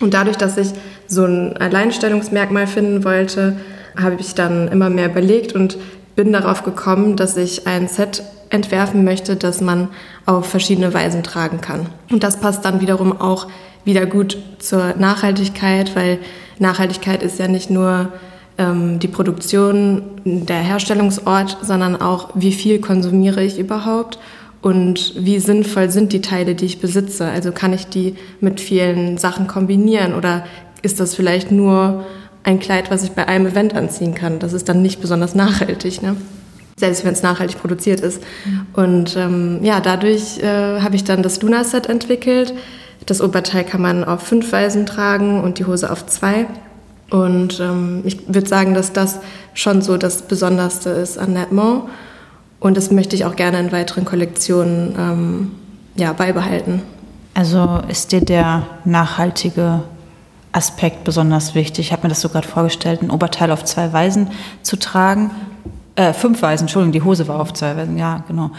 Und 0.00 0.14
dadurch, 0.14 0.36
dass 0.36 0.56
ich 0.56 0.68
so 1.08 1.24
ein 1.24 1.56
Alleinstellungsmerkmal 1.56 2.68
finden 2.68 3.04
wollte, 3.04 3.56
habe 4.00 4.16
ich 4.20 4.34
dann 4.34 4.68
immer 4.68 4.90
mehr 4.90 5.10
überlegt 5.10 5.54
und 5.54 5.78
bin 6.14 6.32
darauf 6.32 6.62
gekommen, 6.62 7.16
dass 7.16 7.36
ich 7.36 7.66
ein 7.66 7.88
Set 7.88 8.22
entwerfen 8.50 9.04
möchte, 9.04 9.36
das 9.36 9.60
man 9.60 9.88
auf 10.24 10.46
verschiedene 10.46 10.92
Weisen 10.94 11.22
tragen 11.22 11.60
kann. 11.60 11.86
Und 12.10 12.22
das 12.22 12.38
passt 12.38 12.64
dann 12.64 12.80
wiederum 12.80 13.20
auch 13.20 13.48
wieder 13.84 14.06
gut 14.06 14.36
zur 14.58 14.94
Nachhaltigkeit, 14.98 15.94
weil 15.94 16.18
Nachhaltigkeit 16.58 17.22
ist 17.22 17.38
ja 17.38 17.48
nicht 17.48 17.70
nur 17.70 18.12
ähm, 18.58 18.98
die 18.98 19.08
Produktion, 19.08 20.02
der 20.24 20.58
Herstellungsort, 20.58 21.58
sondern 21.62 22.00
auch, 22.00 22.30
wie 22.34 22.52
viel 22.52 22.80
konsumiere 22.80 23.42
ich 23.42 23.58
überhaupt 23.58 24.18
und 24.62 25.12
wie 25.16 25.38
sinnvoll 25.38 25.90
sind 25.90 26.12
die 26.12 26.20
Teile, 26.20 26.54
die 26.54 26.64
ich 26.64 26.80
besitze. 26.80 27.26
Also 27.26 27.52
kann 27.52 27.72
ich 27.72 27.86
die 27.86 28.16
mit 28.40 28.60
vielen 28.60 29.18
Sachen 29.18 29.46
kombinieren 29.46 30.14
oder 30.14 30.44
ist 30.82 31.00
das 31.00 31.14
vielleicht 31.14 31.52
nur 31.52 32.04
ein 32.42 32.58
Kleid, 32.58 32.90
was 32.90 33.02
ich 33.02 33.10
bei 33.10 33.28
einem 33.28 33.46
Event 33.46 33.74
anziehen 33.74 34.14
kann? 34.14 34.38
Das 34.38 34.52
ist 34.52 34.68
dann 34.68 34.82
nicht 34.82 35.00
besonders 35.00 35.34
nachhaltig. 35.34 36.02
Ne? 36.02 36.16
Selbst 36.76 37.04
wenn 37.04 37.14
es 37.14 37.22
nachhaltig 37.22 37.58
produziert 37.58 38.00
ist. 38.00 38.22
Und 38.74 39.16
ähm, 39.16 39.60
ja, 39.62 39.80
dadurch 39.80 40.38
äh, 40.38 40.80
habe 40.80 40.94
ich 40.94 41.04
dann 41.04 41.22
das 41.22 41.40
Luna-Set 41.40 41.88
entwickelt. 41.88 42.52
Das 43.06 43.20
Oberteil 43.20 43.64
kann 43.64 43.80
man 43.80 44.04
auf 44.04 44.22
fünf 44.22 44.52
Weisen 44.52 44.84
tragen 44.84 45.40
und 45.40 45.58
die 45.58 45.64
Hose 45.64 45.90
auf 45.90 46.06
zwei. 46.06 46.46
Und 47.10 47.60
ähm, 47.60 48.02
ich 48.04 48.26
würde 48.26 48.48
sagen, 48.48 48.74
dass 48.74 48.92
das 48.92 49.20
schon 49.54 49.80
so 49.80 49.96
das 49.96 50.22
Besonderste 50.22 50.90
ist 50.90 51.18
an 51.18 51.32
Netmont. 51.32 51.84
Und 52.58 52.76
das 52.76 52.90
möchte 52.90 53.16
ich 53.16 53.24
auch 53.24 53.36
gerne 53.36 53.60
in 53.60 53.72
weiteren 53.72 54.04
Kollektionen 54.04 54.94
ähm, 54.98 55.50
ja, 55.94 56.12
beibehalten. 56.12 56.82
Also 57.34 57.80
ist 57.88 58.12
dir 58.12 58.22
der 58.22 58.66
nachhaltige 58.84 59.82
Aspekt 60.52 61.04
besonders 61.04 61.54
wichtig? 61.54 61.86
Ich 61.86 61.92
habe 61.92 62.04
mir 62.04 62.08
das 62.08 62.22
so 62.22 62.28
gerade 62.28 62.48
vorgestellt, 62.48 63.02
ein 63.02 63.10
Oberteil 63.10 63.50
auf 63.50 63.64
zwei 63.64 63.92
Weisen 63.92 64.30
zu 64.62 64.76
tragen. 64.76 65.30
Äh, 65.96 66.12
fünf 66.12 66.42
Weisen, 66.42 66.64
Entschuldigung, 66.64 66.92
die 66.92 67.02
Hose 67.02 67.26
war 67.26 67.40
auf 67.40 67.54
zwei 67.54 67.74
Weisen, 67.74 67.96
ja, 67.96 68.22
genau. 68.28 68.50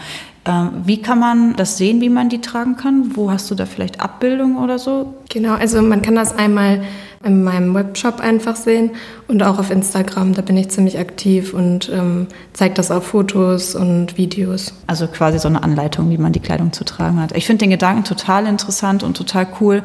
Ähm, 0.44 0.70
wie 0.84 1.00
kann 1.00 1.20
man 1.20 1.54
das 1.54 1.76
sehen, 1.76 2.00
wie 2.00 2.08
man 2.08 2.28
die 2.28 2.40
tragen 2.40 2.76
kann? 2.76 3.16
Wo 3.16 3.30
hast 3.30 3.48
du 3.50 3.54
da 3.54 3.64
vielleicht 3.64 4.00
Abbildungen 4.00 4.58
oder 4.58 4.78
so? 4.78 5.14
Genau, 5.28 5.54
also 5.54 5.80
man 5.82 6.02
kann 6.02 6.16
das 6.16 6.36
einmal 6.36 6.82
in 7.24 7.44
meinem 7.44 7.74
Webshop 7.74 8.20
einfach 8.20 8.56
sehen 8.56 8.90
und 9.28 9.42
auch 9.42 9.58
auf 9.58 9.70
Instagram. 9.70 10.34
Da 10.34 10.42
bin 10.42 10.56
ich 10.56 10.70
ziemlich 10.70 10.98
aktiv 10.98 11.54
und 11.54 11.90
ähm, 11.92 12.26
zeige 12.54 12.74
das 12.74 12.90
auf 12.90 13.04
Fotos 13.04 13.74
und 13.74 14.16
Videos. 14.16 14.74
Also 14.86 15.06
quasi 15.06 15.38
so 15.38 15.48
eine 15.48 15.62
Anleitung, 15.62 16.10
wie 16.10 16.18
man 16.18 16.32
die 16.32 16.40
Kleidung 16.40 16.72
zu 16.72 16.84
tragen 16.84 17.20
hat. 17.20 17.36
Ich 17.36 17.46
finde 17.46 17.64
den 17.64 17.70
Gedanken 17.70 18.04
total 18.04 18.46
interessant 18.46 19.02
und 19.04 19.16
total 19.16 19.46
cool, 19.60 19.82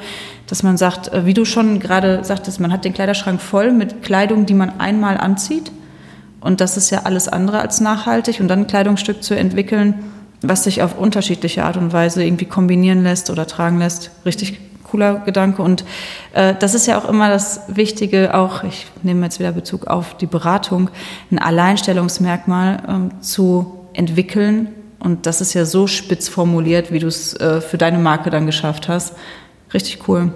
dass 0.48 0.64
man 0.64 0.78
sagt, 0.78 1.12
äh, 1.12 1.26
wie 1.26 1.34
du 1.34 1.46
schon 1.46 1.80
gerade 1.80 2.24
sagtest, 2.24 2.60
man 2.60 2.72
hat 2.72 2.86
den 2.86 2.94
Kleiderschrank 2.94 3.42
voll 3.42 3.72
mit 3.72 4.02
Kleidung, 4.02 4.46
die 4.46 4.56
man 4.56 4.80
einmal 4.80 5.18
anzieht. 5.18 5.72
Und 6.44 6.60
das 6.60 6.76
ist 6.76 6.90
ja 6.90 7.04
alles 7.06 7.30
andere 7.30 7.60
als 7.60 7.80
nachhaltig. 7.80 8.40
Und 8.42 8.50
dann 8.50 8.60
ein 8.60 8.68
Kleidungsstück 8.68 9.24
zu 9.24 9.34
entwickeln, 9.34 10.04
was 10.42 10.66
sich 10.66 10.82
auf 10.82 10.98
unterschiedliche 10.98 11.64
Art 11.64 11.78
und 11.78 11.94
Weise 11.94 12.24
irgendwie 12.24 12.46
kombinieren 12.46 13.02
lässt 13.02 13.30
oder 13.30 13.48
tragen 13.48 13.80
lässt. 13.80 14.12
Richtig 14.26 14.60
cooler 14.84 15.22
Gedanke. 15.26 15.62
Und 15.62 15.86
äh, 16.34 16.54
das 16.60 16.76
ist 16.76 16.86
ja 16.86 16.98
auch 17.00 17.08
immer 17.08 17.30
das 17.30 17.62
Wichtige, 17.68 18.36
auch, 18.36 18.64
ich 18.64 18.88
nehme 19.04 19.26
jetzt 19.26 19.40
wieder 19.40 19.54
Bezug 19.54 19.88
auf 19.88 20.18
die 20.18 20.28
Beratung, 20.28 20.90
ein 21.32 21.40
Alleinstellungsmerkmal 21.40 22.84
ähm, 22.88 23.22
zu 23.22 23.88
entwickeln. 23.94 24.68
Und 25.00 25.26
das 25.26 25.40
ist 25.40 25.54
ja 25.54 25.66
so 25.66 25.88
spitz 25.88 26.28
formuliert, 26.28 26.92
wie 26.92 27.00
du 27.00 27.08
es 27.08 27.34
äh, 27.36 27.62
für 27.62 27.78
deine 27.78 28.00
Marke 28.00 28.30
dann 28.30 28.46
geschafft 28.46 28.90
hast. 28.90 29.16
Richtig 29.74 30.08
cool. 30.08 30.34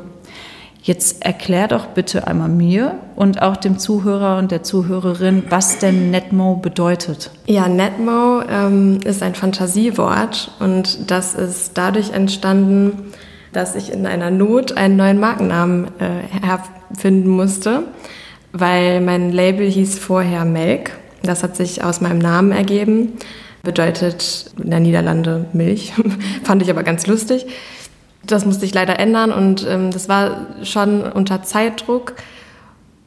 Jetzt 0.87 1.25
erklär 1.25 1.67
doch 1.67 1.87
bitte 1.87 2.27
einmal 2.27 2.47
mir 2.47 2.97
und 3.17 3.41
auch 3.41 3.57
dem 3.57 3.77
Zuhörer 3.77 4.37
und 4.37 4.51
der 4.51 4.63
Zuhörerin, 4.63 5.43
was 5.49 5.79
denn 5.79 6.11
Netmo 6.11 6.55
bedeutet. 6.55 7.29
Ja, 7.45 7.67
Netmo 7.67 8.41
ähm, 8.49 8.99
ist 9.03 9.21
ein 9.21 9.35
Fantasiewort 9.35 10.49
und 10.61 11.11
das 11.11 11.35
ist 11.35 11.71
dadurch 11.77 12.11
entstanden, 12.11 13.11
dass 13.51 13.75
ich 13.75 13.91
in 13.91 14.05
einer 14.07 14.31
Not 14.31 14.77
einen 14.77 14.95
neuen 14.95 15.19
Markennamen 15.19 15.89
äh, 15.99 16.21
erfinden 16.89 17.31
musste, 17.31 17.83
weil 18.53 19.01
mein 19.01 19.33
Label 19.33 19.69
hieß 19.69 19.99
vorher 19.99 20.45
Melk. 20.45 20.91
Das 21.21 21.43
hat 21.43 21.57
sich 21.57 21.83
aus 21.83 21.99
meinem 21.99 22.19
Namen 22.19 22.53
ergeben. 22.53 23.17
Bedeutet 23.61 24.51
in 24.63 24.69
der 24.69 24.79
Niederlande 24.79 25.47
Milch. 25.51 25.91
Fand 26.45 26.61
ich 26.61 26.69
aber 26.69 26.83
ganz 26.83 27.07
lustig. 27.07 27.45
Das 28.27 28.45
musste 28.45 28.65
ich 28.65 28.73
leider 28.73 28.99
ändern 28.99 29.31
und 29.31 29.65
ähm, 29.67 29.91
das 29.91 30.07
war 30.09 30.47
schon 30.63 31.01
unter 31.01 31.43
Zeitdruck. 31.43 32.13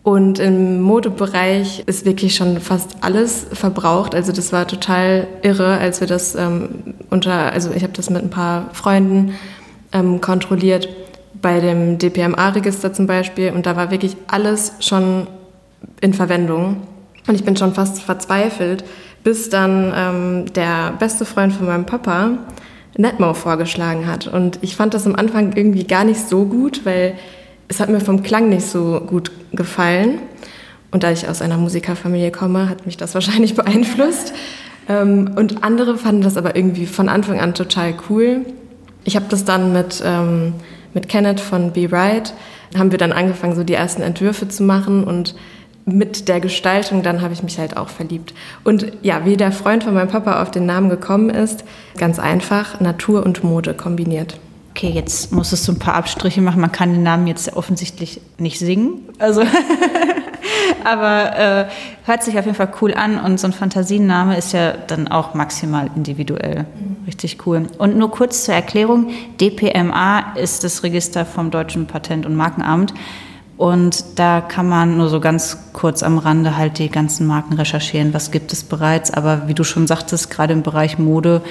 Und 0.02 0.38
im 0.38 0.80
Modebereich 0.80 1.82
ist 1.86 2.06
wirklich 2.06 2.34
schon 2.34 2.58
fast 2.60 2.96
alles 3.02 3.46
verbraucht. 3.52 4.14
Also 4.14 4.32
das 4.32 4.50
war 4.50 4.66
total 4.66 5.26
irre, 5.42 5.76
als 5.76 6.00
wir 6.00 6.08
das 6.08 6.34
ähm, 6.34 6.94
unter, 7.10 7.52
also 7.52 7.70
ich 7.72 7.82
habe 7.82 7.92
das 7.92 8.08
mit 8.08 8.22
ein 8.22 8.30
paar 8.30 8.70
Freunden 8.72 9.34
ähm, 9.92 10.22
kontrolliert 10.22 10.88
bei 11.42 11.60
dem 11.60 11.98
DPMA-Register 11.98 12.92
zum 12.92 13.06
Beispiel 13.06 13.52
und 13.52 13.66
da 13.66 13.76
war 13.76 13.90
wirklich 13.90 14.16
alles 14.26 14.72
schon 14.80 15.26
in 16.00 16.14
Verwendung. 16.14 16.78
Und 17.26 17.34
ich 17.34 17.44
bin 17.44 17.56
schon 17.56 17.74
fast 17.74 18.02
verzweifelt, 18.02 18.84
bis 19.22 19.50
dann 19.50 19.92
ähm, 19.94 20.52
der 20.54 20.92
beste 20.98 21.26
Freund 21.26 21.52
von 21.52 21.66
meinem 21.66 21.84
Papa 21.84 22.38
Netmo 22.96 23.34
vorgeschlagen 23.34 24.06
hat. 24.06 24.26
Und 24.26 24.58
ich 24.62 24.76
fand 24.76 24.94
das 24.94 25.06
am 25.06 25.14
Anfang 25.14 25.52
irgendwie 25.54 25.84
gar 25.84 26.04
nicht 26.04 26.28
so 26.28 26.44
gut, 26.44 26.84
weil 26.84 27.14
es 27.68 27.80
hat 27.80 27.88
mir 27.88 28.00
vom 28.00 28.22
Klang 28.22 28.48
nicht 28.48 28.66
so 28.66 29.00
gut 29.06 29.30
gefallen. 29.52 30.18
Und 30.90 31.04
da 31.04 31.12
ich 31.12 31.28
aus 31.28 31.40
einer 31.40 31.56
Musikerfamilie 31.56 32.32
komme, 32.32 32.68
hat 32.68 32.86
mich 32.86 32.96
das 32.96 33.14
wahrscheinlich 33.14 33.54
beeinflusst. 33.54 34.32
Ähm, 34.88 35.32
und 35.36 35.62
andere 35.62 35.96
fanden 35.96 36.22
das 36.22 36.36
aber 36.36 36.56
irgendwie 36.56 36.86
von 36.86 37.08
Anfang 37.08 37.40
an 37.40 37.54
total 37.54 37.94
cool. 38.08 38.44
Ich 39.04 39.16
habe 39.16 39.26
das 39.28 39.44
dann 39.44 39.72
mit, 39.72 40.02
ähm, 40.04 40.54
mit 40.94 41.08
Kenneth 41.08 41.40
von 41.40 41.72
Be 41.72 41.90
Right, 41.90 42.34
haben 42.76 42.90
wir 42.90 42.98
dann 42.98 43.12
angefangen, 43.12 43.54
so 43.54 43.64
die 43.64 43.74
ersten 43.74 44.02
Entwürfe 44.02 44.48
zu 44.48 44.62
machen 44.62 45.04
und 45.04 45.34
mit 45.86 46.28
der 46.28 46.40
Gestaltung, 46.40 47.02
dann 47.02 47.20
habe 47.20 47.32
ich 47.32 47.42
mich 47.42 47.58
halt 47.58 47.76
auch 47.76 47.88
verliebt. 47.88 48.34
Und 48.64 48.92
ja, 49.02 49.24
wie 49.24 49.36
der 49.36 49.52
Freund 49.52 49.84
von 49.84 49.94
meinem 49.94 50.08
Papa 50.08 50.42
auf 50.42 50.50
den 50.50 50.66
Namen 50.66 50.88
gekommen 50.88 51.30
ist, 51.30 51.64
ganz 51.96 52.18
einfach, 52.18 52.80
Natur 52.80 53.24
und 53.24 53.42
Mode 53.42 53.74
kombiniert. 53.74 54.38
Okay, 54.70 54.90
jetzt 54.90 55.32
musstest 55.32 55.66
du 55.66 55.72
ein 55.72 55.78
paar 55.78 55.94
Abstriche 55.94 56.40
machen. 56.40 56.60
Man 56.60 56.70
kann 56.70 56.92
den 56.92 57.02
Namen 57.02 57.26
jetzt 57.26 57.56
offensichtlich 57.56 58.20
nicht 58.38 58.58
singen. 58.58 59.00
Also 59.18 59.42
Aber 60.84 61.36
äh, 61.36 61.64
hört 62.04 62.22
sich 62.22 62.38
auf 62.38 62.44
jeden 62.44 62.56
Fall 62.56 62.72
cool 62.80 62.94
an 62.94 63.18
und 63.18 63.38
so 63.38 63.46
ein 63.46 63.52
Fantasienname 63.52 64.36
ist 64.36 64.52
ja 64.52 64.72
dann 64.72 65.08
auch 65.08 65.34
maximal 65.34 65.90
individuell. 65.94 66.60
Mhm. 66.60 66.96
Richtig 67.06 67.46
cool. 67.46 67.66
Und 67.78 67.96
nur 67.96 68.10
kurz 68.10 68.44
zur 68.44 68.54
Erklärung: 68.54 69.10
DPMA 69.40 70.34
ist 70.36 70.64
das 70.64 70.82
Register 70.82 71.26
vom 71.26 71.50
Deutschen 71.50 71.86
Patent- 71.86 72.26
und 72.26 72.36
Markenamt. 72.36 72.94
Und 73.60 74.18
da 74.18 74.40
kann 74.40 74.70
man 74.70 74.96
nur 74.96 75.10
so 75.10 75.20
ganz 75.20 75.58
kurz 75.74 76.02
am 76.02 76.16
Rande 76.16 76.56
halt 76.56 76.78
die 76.78 76.88
ganzen 76.88 77.26
Marken 77.26 77.52
recherchieren. 77.52 78.14
Was 78.14 78.30
gibt 78.30 78.54
es 78.54 78.64
bereits? 78.64 79.10
Aber 79.10 79.48
wie 79.48 79.54
du 79.54 79.64
schon 79.64 79.86
sagtest, 79.86 80.30
gerade 80.30 80.54
im 80.54 80.62
Bereich 80.62 80.98
Mode 80.98 81.42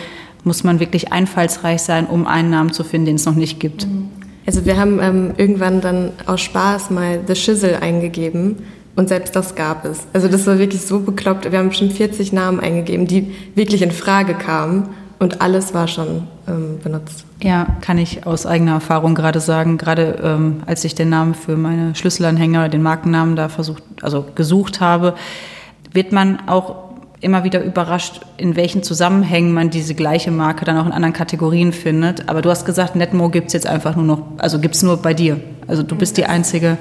muss 0.43 0.63
man 0.63 0.79
wirklich 0.79 1.11
einfallsreich 1.11 1.83
sein, 1.83 2.07
um 2.07 2.25
einen 2.25 2.49
Namen 2.49 2.73
zu 2.73 2.83
finden, 2.83 3.05
den 3.05 3.15
es 3.17 3.27
noch 3.27 3.35
nicht 3.35 3.59
gibt. 3.59 3.85
Mhm. 3.85 4.09
Also 4.47 4.65
wir 4.65 4.77
haben 4.77 4.99
ähm, 4.99 5.33
irgendwann 5.37 5.81
dann 5.81 6.13
aus 6.25 6.41
Spaß 6.41 6.89
mal 6.89 7.19
The 7.27 7.35
Shizzle 7.35 7.79
eingegeben 7.79 8.55
und 8.95 9.07
selbst 9.07 9.35
das 9.35 9.53
gab 9.53 9.85
es. 9.85 10.07
Also 10.11 10.27
das 10.27 10.47
war 10.47 10.57
wirklich 10.57 10.81
so 10.81 11.01
bekloppt. 11.01 11.51
Wir 11.51 11.59
haben 11.59 11.69
bestimmt 11.69 11.93
40 11.93 12.33
Namen 12.33 12.59
eingegeben, 12.59 13.05
die 13.05 13.35
wirklich 13.53 13.83
in 13.83 13.91
Frage 13.91 14.33
kamen. 14.33 14.89
Und 15.19 15.41
alles 15.41 15.75
war 15.75 15.87
schon 15.87 16.23
ähm, 16.49 16.79
benutzt. 16.83 17.25
Ja, 17.41 17.77
kann 17.81 17.97
ich 17.97 18.25
aus 18.25 18.45
eigener 18.45 18.73
Erfahrung 18.73 19.15
gerade 19.15 19.39
sagen. 19.39 19.77
Gerade 19.77 20.19
ähm, 20.23 20.63
als 20.65 20.83
ich 20.83 20.95
den 20.95 21.09
Namen 21.09 21.35
für 21.35 21.55
meine 21.55 21.95
Schlüsselanhänger, 21.95 22.69
den 22.69 22.81
Markennamen 22.81 23.35
da 23.35 23.49
versucht, 23.49 23.83
also 24.01 24.25
gesucht 24.35 24.81
habe, 24.81 25.15
wird 25.93 26.11
man 26.11 26.47
auch 26.47 26.89
immer 27.21 27.43
wieder 27.43 27.63
überrascht, 27.63 28.21
in 28.37 28.55
welchen 28.55 28.83
Zusammenhängen 28.83 29.53
man 29.53 29.69
diese 29.69 29.93
gleiche 29.93 30.31
Marke 30.31 30.65
dann 30.65 30.77
auch 30.77 30.85
in 30.85 30.91
anderen 30.91 31.13
Kategorien 31.13 31.73
findet. 31.73 32.29
Aber 32.29 32.41
du 32.41 32.49
hast 32.49 32.65
gesagt, 32.65 32.95
Netmo 32.95 33.29
gibt 33.29 33.47
es 33.47 33.53
jetzt 33.53 33.67
einfach 33.67 33.95
nur 33.95 34.05
noch, 34.05 34.21
also 34.37 34.59
gibt 34.59 34.75
es 34.75 34.83
nur 34.83 34.97
bei 34.97 35.13
dir. 35.13 35.39
Also 35.67 35.83
du 35.83 35.95
bist 35.95 36.17
die 36.17 36.25
Einzige. 36.25 36.77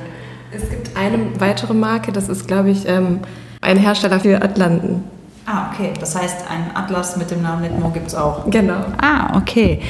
Es 0.53 0.69
gibt 0.71 0.97
eine 0.97 1.19
weitere 1.39 1.75
Marke, 1.75 2.13
das 2.13 2.29
ist, 2.29 2.47
glaube 2.47 2.71
ich, 2.71 2.89
ähm, 2.89 3.21
ein 3.61 3.77
Hersteller 3.77 4.21
für 4.21 4.41
Atlanten. 4.43 5.05
Ah, 5.51 5.71
okay. 5.73 5.95
Das 5.99 6.15
heißt, 6.15 6.45
ein 6.51 6.77
Atlas 6.77 7.17
mit 7.17 7.31
dem 7.31 7.41
Namen 7.41 7.63
Netmo 7.63 7.89
gibt 7.89 8.09
es 8.09 8.15
auch. 8.15 8.51
Genau. 8.51 8.85
Ah, 9.01 9.35
okay. 9.35 9.81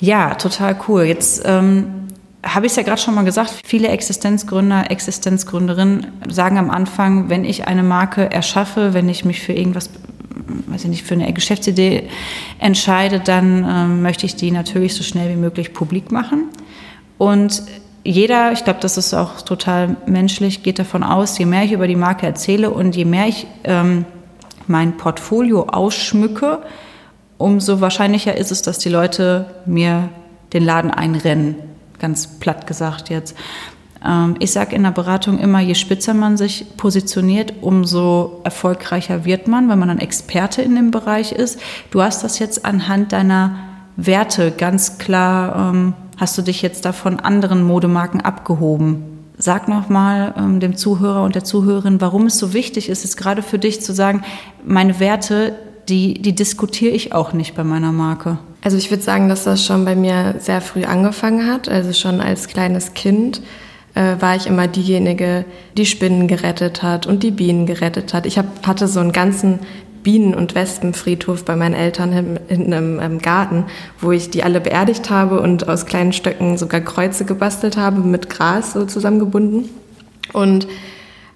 Ja, 0.00 0.34
total 0.34 0.76
cool. 0.88 1.04
Jetzt 1.04 1.42
ähm, 1.44 2.08
habe 2.44 2.66
ich 2.66 2.72
es 2.72 2.76
ja 2.76 2.82
gerade 2.82 3.00
schon 3.00 3.14
mal 3.14 3.24
gesagt, 3.24 3.54
viele 3.64 3.88
Existenzgründer, 3.88 4.90
Existenzgründerinnen 4.90 6.08
sagen 6.28 6.58
am 6.58 6.68
Anfang, 6.68 7.28
wenn 7.28 7.44
ich 7.44 7.68
eine 7.68 7.84
Marke 7.84 8.32
erschaffe, 8.32 8.92
wenn 8.92 9.08
ich 9.08 9.24
mich 9.24 9.40
für 9.40 9.52
irgendwas, 9.52 9.88
weiß 10.66 10.82
ich 10.82 10.90
nicht, 10.90 11.04
für 11.04 11.14
eine 11.14 11.32
Geschäftsidee 11.32 12.08
entscheide, 12.58 13.20
dann 13.20 13.64
äh, 13.64 13.86
möchte 13.86 14.26
ich 14.26 14.34
die 14.34 14.50
natürlich 14.50 14.96
so 14.96 15.04
schnell 15.04 15.30
wie 15.30 15.40
möglich 15.40 15.72
publik 15.72 16.10
machen. 16.10 16.48
Und 17.18 17.62
jeder, 18.02 18.50
ich 18.50 18.64
glaube, 18.64 18.80
das 18.80 18.98
ist 18.98 19.14
auch 19.14 19.42
total 19.42 19.96
menschlich, 20.06 20.64
geht 20.64 20.80
davon 20.80 21.04
aus, 21.04 21.38
je 21.38 21.46
mehr 21.46 21.62
ich 21.62 21.70
über 21.70 21.86
die 21.86 21.94
Marke 21.94 22.26
erzähle 22.26 22.70
und 22.70 22.96
je 22.96 23.04
mehr 23.04 23.28
ich 23.28 23.46
ähm, 23.62 24.04
mein 24.68 24.96
Portfolio 24.96 25.64
ausschmücke, 25.64 26.60
umso 27.38 27.80
wahrscheinlicher 27.80 28.36
ist 28.36 28.52
es, 28.52 28.62
dass 28.62 28.78
die 28.78 28.88
Leute 28.88 29.46
mir 29.66 30.08
den 30.52 30.64
Laden 30.64 30.90
einrennen 30.90 31.56
ganz 31.98 32.26
platt 32.38 32.66
gesagt 32.66 33.08
jetzt. 33.10 33.36
Ähm, 34.04 34.36
ich 34.38 34.52
sage 34.52 34.76
in 34.76 34.82
der 34.82 34.90
Beratung 34.90 35.38
immer, 35.38 35.60
je 35.60 35.74
spitzer 35.74 36.14
man 36.14 36.36
sich 36.36 36.76
positioniert, 36.76 37.54
umso 37.62 38.40
erfolgreicher 38.44 39.24
wird 39.24 39.48
man, 39.48 39.68
wenn 39.68 39.78
man 39.78 39.90
ein 39.90 40.00
Experte 40.00 40.62
in 40.62 40.74
dem 40.74 40.90
Bereich 40.90 41.32
ist. 41.32 41.60
Du 41.90 42.02
hast 42.02 42.22
das 42.22 42.38
jetzt 42.38 42.64
anhand 42.64 43.12
deiner 43.12 43.56
Werte 43.96 44.50
ganz 44.50 44.98
klar, 44.98 45.70
ähm, 45.72 45.94
hast 46.16 46.36
du 46.36 46.42
dich 46.42 46.62
jetzt 46.62 46.84
da 46.84 46.92
von 46.92 47.20
anderen 47.20 47.64
Modemarken 47.64 48.20
abgehoben. 48.20 49.13
Sag 49.44 49.68
nochmal 49.68 50.32
ähm, 50.38 50.58
dem 50.58 50.74
Zuhörer 50.74 51.22
und 51.22 51.34
der 51.34 51.44
Zuhörerin, 51.44 52.00
warum 52.00 52.24
es 52.24 52.38
so 52.38 52.54
wichtig 52.54 52.88
ist, 52.88 53.04
jetzt 53.04 53.18
gerade 53.18 53.42
für 53.42 53.58
dich 53.58 53.82
zu 53.82 53.92
sagen, 53.92 54.24
meine 54.64 55.00
Werte, 55.00 55.54
die, 55.86 56.14
die 56.14 56.34
diskutiere 56.34 56.94
ich 56.94 57.12
auch 57.12 57.34
nicht 57.34 57.54
bei 57.54 57.62
meiner 57.62 57.92
Marke. 57.92 58.38
Also 58.62 58.78
ich 58.78 58.90
würde 58.90 59.02
sagen, 59.02 59.28
dass 59.28 59.44
das 59.44 59.62
schon 59.62 59.84
bei 59.84 59.96
mir 59.96 60.36
sehr 60.38 60.62
früh 60.62 60.84
angefangen 60.84 61.46
hat. 61.46 61.68
Also 61.68 61.92
schon 61.92 62.22
als 62.22 62.48
kleines 62.48 62.94
Kind 62.94 63.42
äh, 63.94 64.16
war 64.18 64.34
ich 64.34 64.46
immer 64.46 64.66
diejenige, 64.66 65.44
die 65.76 65.84
Spinnen 65.84 66.26
gerettet 66.26 66.82
hat 66.82 67.06
und 67.06 67.22
die 67.22 67.30
Bienen 67.30 67.66
gerettet 67.66 68.14
hat. 68.14 68.24
Ich 68.24 68.38
hab, 68.38 68.66
hatte 68.66 68.88
so 68.88 69.00
einen 69.00 69.12
ganzen 69.12 69.58
Bienen- 70.04 70.36
und 70.36 70.54
Wespenfriedhof 70.54 71.44
bei 71.44 71.56
meinen 71.56 71.74
Eltern 71.74 72.12
in, 72.12 72.38
in 72.48 72.72
einem, 72.72 73.00
einem 73.00 73.18
Garten, 73.18 73.64
wo 74.00 74.12
ich 74.12 74.30
die 74.30 74.44
alle 74.44 74.60
beerdigt 74.60 75.10
habe 75.10 75.40
und 75.40 75.66
aus 75.68 75.86
kleinen 75.86 76.12
Stöcken 76.12 76.56
sogar 76.56 76.80
Kreuze 76.80 77.24
gebastelt 77.24 77.76
habe, 77.76 78.00
mit 78.00 78.30
Gras 78.30 78.74
so 78.74 78.84
zusammengebunden. 78.84 79.68
Und 80.32 80.68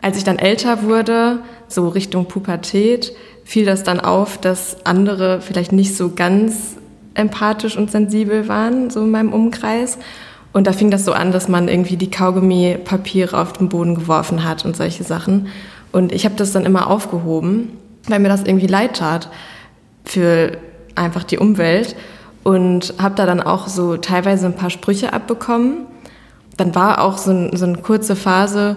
als 0.00 0.16
ich 0.16 0.24
dann 0.24 0.38
älter 0.38 0.84
wurde, 0.84 1.40
so 1.66 1.88
Richtung 1.88 2.26
Pubertät, 2.26 3.12
fiel 3.44 3.64
das 3.64 3.82
dann 3.82 3.98
auf, 3.98 4.38
dass 4.38 4.86
andere 4.86 5.40
vielleicht 5.40 5.72
nicht 5.72 5.96
so 5.96 6.12
ganz 6.14 6.76
empathisch 7.14 7.76
und 7.76 7.90
sensibel 7.90 8.46
waren, 8.46 8.90
so 8.90 9.00
in 9.00 9.10
meinem 9.10 9.32
Umkreis. 9.32 9.98
Und 10.52 10.66
da 10.66 10.72
fing 10.72 10.90
das 10.90 11.04
so 11.04 11.12
an, 11.12 11.32
dass 11.32 11.48
man 11.48 11.68
irgendwie 11.68 11.96
die 11.96 12.10
Kaugummi-Papiere 12.10 13.38
auf 13.38 13.54
den 13.54 13.68
Boden 13.68 13.94
geworfen 13.94 14.44
hat 14.44 14.64
und 14.64 14.76
solche 14.76 15.02
Sachen. 15.02 15.48
Und 15.92 16.12
ich 16.12 16.24
habe 16.24 16.36
das 16.36 16.52
dann 16.52 16.64
immer 16.64 16.88
aufgehoben, 16.88 17.70
weil 18.08 18.20
mir 18.20 18.28
das 18.28 18.42
irgendwie 18.42 18.66
leid 18.66 18.96
tat 18.96 19.28
für 20.04 20.58
einfach 20.94 21.24
die 21.24 21.38
Umwelt. 21.38 21.96
Und 22.44 22.94
habe 22.98 23.14
da 23.14 23.26
dann 23.26 23.42
auch 23.42 23.68
so 23.68 23.96
teilweise 23.98 24.46
ein 24.46 24.54
paar 24.54 24.70
Sprüche 24.70 25.12
abbekommen. 25.12 25.86
Dann 26.56 26.74
war 26.74 27.02
auch 27.02 27.18
so, 27.18 27.30
ein, 27.30 27.56
so 27.56 27.66
eine 27.66 27.78
kurze 27.78 28.16
Phase, 28.16 28.76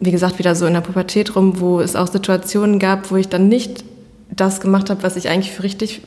wie 0.00 0.10
gesagt, 0.10 0.38
wieder 0.38 0.54
so 0.54 0.64
in 0.66 0.72
der 0.72 0.80
Pubertät 0.80 1.36
rum, 1.36 1.60
wo 1.60 1.80
es 1.80 1.96
auch 1.96 2.06
Situationen 2.06 2.78
gab, 2.78 3.10
wo 3.10 3.16
ich 3.16 3.28
dann 3.28 3.48
nicht 3.48 3.84
das 4.30 4.60
gemacht 4.60 4.90
habe, 4.90 5.02
was 5.02 5.16
ich 5.16 5.28
eigentlich 5.28 5.52
für 5.52 5.62
richtig 5.62 6.02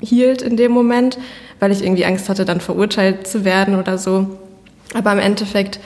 hielt 0.00 0.42
in 0.42 0.56
dem 0.56 0.72
Moment, 0.72 1.18
weil 1.58 1.72
ich 1.72 1.82
irgendwie 1.82 2.04
Angst 2.04 2.28
hatte, 2.28 2.44
dann 2.44 2.60
verurteilt 2.60 3.26
zu 3.26 3.44
werden 3.44 3.76
oder 3.76 3.98
so. 3.98 4.38
Aber 4.94 5.12
im 5.12 5.18
Endeffekt, 5.18 5.80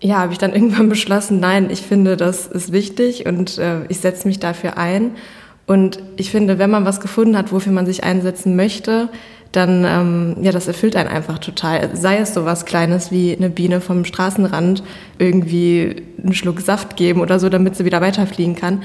ja, 0.00 0.18
habe 0.18 0.32
ich 0.32 0.38
dann 0.38 0.52
irgendwann 0.54 0.88
beschlossen, 0.88 1.40
nein, 1.40 1.68
ich 1.70 1.82
finde, 1.82 2.16
das 2.16 2.46
ist 2.46 2.72
wichtig 2.72 3.26
und 3.26 3.58
äh, 3.58 3.84
ich 3.88 4.00
setze 4.00 4.26
mich 4.26 4.38
dafür 4.38 4.78
ein. 4.78 5.12
Und 5.68 6.00
ich 6.16 6.30
finde, 6.30 6.58
wenn 6.58 6.70
man 6.70 6.86
was 6.86 6.98
gefunden 6.98 7.36
hat, 7.36 7.52
wofür 7.52 7.72
man 7.72 7.84
sich 7.84 8.02
einsetzen 8.02 8.56
möchte, 8.56 9.10
dann, 9.52 9.84
ähm, 9.86 10.36
ja, 10.42 10.50
das 10.50 10.66
erfüllt 10.66 10.96
einen 10.96 11.10
einfach 11.10 11.38
total. 11.38 11.90
Sei 11.94 12.16
es 12.16 12.32
so 12.32 12.46
was 12.46 12.64
Kleines 12.64 13.12
wie 13.12 13.36
eine 13.36 13.50
Biene 13.50 13.82
vom 13.82 14.06
Straßenrand 14.06 14.82
irgendwie 15.18 15.96
einen 16.22 16.32
Schluck 16.32 16.62
Saft 16.62 16.96
geben 16.96 17.20
oder 17.20 17.38
so, 17.38 17.50
damit 17.50 17.76
sie 17.76 17.84
wieder 17.84 18.00
weiterfliegen 18.00 18.56
kann. 18.56 18.82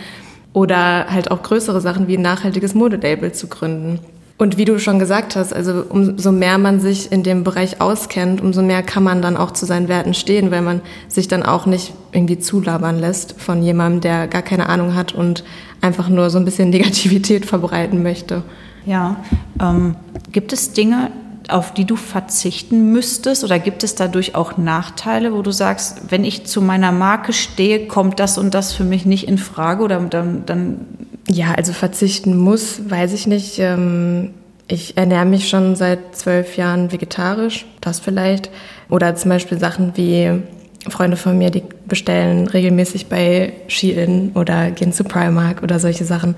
Oder 0.52 1.08
halt 1.10 1.32
auch 1.32 1.42
größere 1.42 1.80
Sachen 1.80 2.08
wie 2.08 2.18
ein 2.18 2.22
nachhaltiges 2.22 2.76
Modelabel 2.76 3.32
zu 3.32 3.48
gründen. 3.48 4.00
Und 4.38 4.58
wie 4.58 4.66
du 4.66 4.78
schon 4.78 5.00
gesagt 5.00 5.38
hast, 5.38 5.54
also 5.54 5.86
umso 5.88 6.32
mehr 6.34 6.58
man 6.58 6.82
sich 6.82 7.12
in 7.14 7.24
dem 7.24 7.46
Bereich 7.46 7.80
auskennt, 7.80 8.42
umso 8.42 8.62
mehr 8.62 8.84
kann 8.84 9.04
man 9.04 9.22
dann 9.22 9.38
auch 9.38 9.52
zu 9.52 9.66
seinen 9.66 9.88
Werten 9.88 10.14
stehen, 10.14 10.52
weil 10.52 10.62
man 10.62 10.82
sich 11.08 11.30
dann 11.30 11.44
auch 11.44 11.66
nicht 11.66 11.94
irgendwie 12.12 12.40
zulabern 12.40 13.00
lässt 13.00 13.40
von 13.40 13.64
jemandem, 13.64 14.02
der 14.02 14.28
gar 14.28 14.42
keine 14.42 14.68
Ahnung 14.68 14.96
hat 14.96 15.14
und 15.14 15.44
einfach 15.84 16.10
nur 16.10 16.30
so 16.30 16.40
ein 16.40 16.46
bisschen 16.46 16.70
Negativität 16.72 17.46
verbreiten 17.46 18.02
möchte. 18.02 18.44
Ja, 18.86 19.24
ähm, 19.62 19.96
gibt 20.32 20.52
es 20.54 20.74
Dinge, 20.74 21.12
auf 21.50 21.74
die 21.74 21.86
du 21.86 21.96
verzichten 21.96 22.92
müsstest 22.92 23.44
oder 23.44 23.60
gibt 23.60 23.84
es 23.84 23.96
dadurch 23.96 24.36
auch 24.36 24.58
Nachteile, 24.58 25.34
wo 25.34 25.42
du 25.42 25.52
sagst, 25.52 26.04
wenn 26.10 26.24
ich 26.24 26.46
zu 26.46 26.62
meiner 26.62 26.92
Marke 26.92 27.34
stehe, 27.34 27.88
kommt 27.88 28.20
das 28.20 28.38
und 28.38 28.54
das 28.54 28.74
für 28.74 28.86
mich 28.86 29.06
nicht 29.06 29.28
in 29.28 29.38
Frage 29.38 29.84
oder 29.84 30.00
dann, 30.00 30.46
dann 30.46 30.86
ja, 31.30 31.54
also 31.54 31.74
verzichten 31.74 32.38
muss, 32.38 32.90
weiß 32.90 33.14
ich 33.14 33.28
nicht. 33.28 33.60
Ähm, 33.60 34.32
ich 34.68 34.98
ernähre 34.98 35.26
mich 35.26 35.50
schon 35.50 35.76
seit 35.76 36.16
zwölf 36.16 36.58
Jahren 36.58 36.92
vegetarisch, 36.92 37.66
das 37.82 38.00
vielleicht. 38.00 38.50
Oder 38.90 39.16
zum 39.16 39.30
Beispiel 39.30 39.60
Sachen 39.60 39.94
wie 39.96 40.42
Freunde 40.90 41.18
von 41.18 41.38
mir, 41.38 41.50
die 41.50 41.64
bestellen 41.88 42.48
regelmäßig 42.48 43.08
bei 43.08 43.54
Shein 43.68 44.32
oder 44.36 44.72
gehen 44.72 44.92
zu 44.92 45.04
Primark 45.04 45.64
oder 45.64 45.80
solche 45.80 46.06
Sachen. 46.06 46.36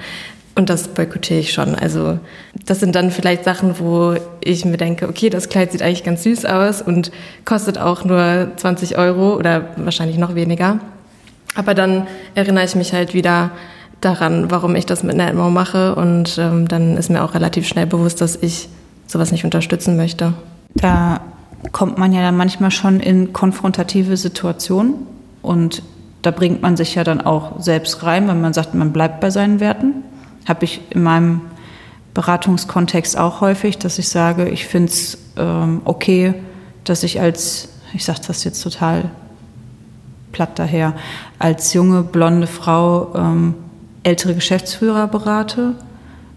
Und 0.58 0.70
das 0.70 0.88
boykottiere 0.88 1.40
ich 1.40 1.52
schon. 1.52 1.76
Also 1.76 2.20
das 2.66 2.80
sind 2.80 2.96
dann 2.96 3.12
vielleicht 3.12 3.44
Sachen, 3.44 3.78
wo 3.80 4.16
ich 4.42 4.64
mir 4.64 4.78
denke, 4.78 5.10
okay, 5.10 5.30
das 5.30 5.50
Kleid 5.50 5.74
sieht 5.74 5.82
eigentlich 5.82 6.06
ganz 6.06 6.24
süß 6.24 6.46
aus 6.46 6.82
und 6.82 7.12
kostet 7.44 7.78
auch 7.78 8.06
nur 8.06 8.52
20 8.56 8.98
Euro 8.98 9.36
oder 9.36 9.70
wahrscheinlich 9.76 10.18
noch 10.18 10.34
weniger. 10.36 10.80
Aber 11.56 11.74
dann 11.74 12.08
erinnere 12.36 12.64
ich 12.64 12.76
mich 12.76 12.94
halt 12.94 13.14
wieder 13.14 13.52
daran, 14.00 14.50
warum 14.50 14.76
ich 14.76 14.86
das 14.86 15.04
mit 15.04 15.18
Netmo 15.18 15.50
mache. 15.50 15.96
Und 15.96 16.38
ähm, 16.38 16.68
dann 16.68 16.96
ist 16.96 17.10
mir 17.10 17.24
auch 17.24 17.34
relativ 17.34 17.68
schnell 17.68 17.86
bewusst, 17.86 18.22
dass 18.22 18.38
ich 18.38 18.70
sowas 19.08 19.32
nicht 19.32 19.44
unterstützen 19.44 19.98
möchte. 19.98 20.34
Da 20.76 21.22
kommt 21.72 21.98
man 21.98 22.14
ja 22.14 22.22
dann 22.22 22.38
manchmal 22.38 22.72
schon 22.72 23.00
in 23.00 23.34
konfrontative 23.34 24.18
Situationen 24.18 24.96
und 25.42 25.84
da 26.22 26.32
bringt 26.32 26.62
man 26.62 26.76
sich 26.76 26.96
ja 26.96 27.04
dann 27.04 27.22
auch 27.22 27.62
selbst 27.62 28.04
rein, 28.04 28.28
wenn 28.28 28.42
man 28.42 28.54
sagt, 28.54 28.74
man 28.74 28.92
bleibt 28.92 29.20
bei 29.20 29.30
seinen 29.30 29.60
Werten. 29.60 30.04
Habe 30.48 30.66
ich 30.66 30.82
in 30.90 31.04
meinem 31.04 31.42
Beratungskontext 32.16 33.18
auch 33.18 33.42
häufig, 33.42 33.78
dass 33.78 34.00
ich 34.00 34.10
sage, 34.10 34.50
ich 34.50 34.66
finde 34.66 34.92
es 34.92 35.18
ähm, 35.38 35.82
okay, 35.86 36.34
dass 36.84 37.04
ich 37.04 37.20
als, 37.20 37.70
ich 37.94 38.06
sage 38.06 38.22
das 38.26 38.44
jetzt 38.44 38.62
total 38.62 39.12
platt 40.32 40.58
daher, 40.58 40.94
als 41.40 41.74
junge 41.74 42.02
blonde 42.04 42.48
Frau 42.48 43.14
ähm, 43.16 43.54
ältere 44.04 44.34
Geschäftsführer 44.34 45.08
berate. 45.08 45.76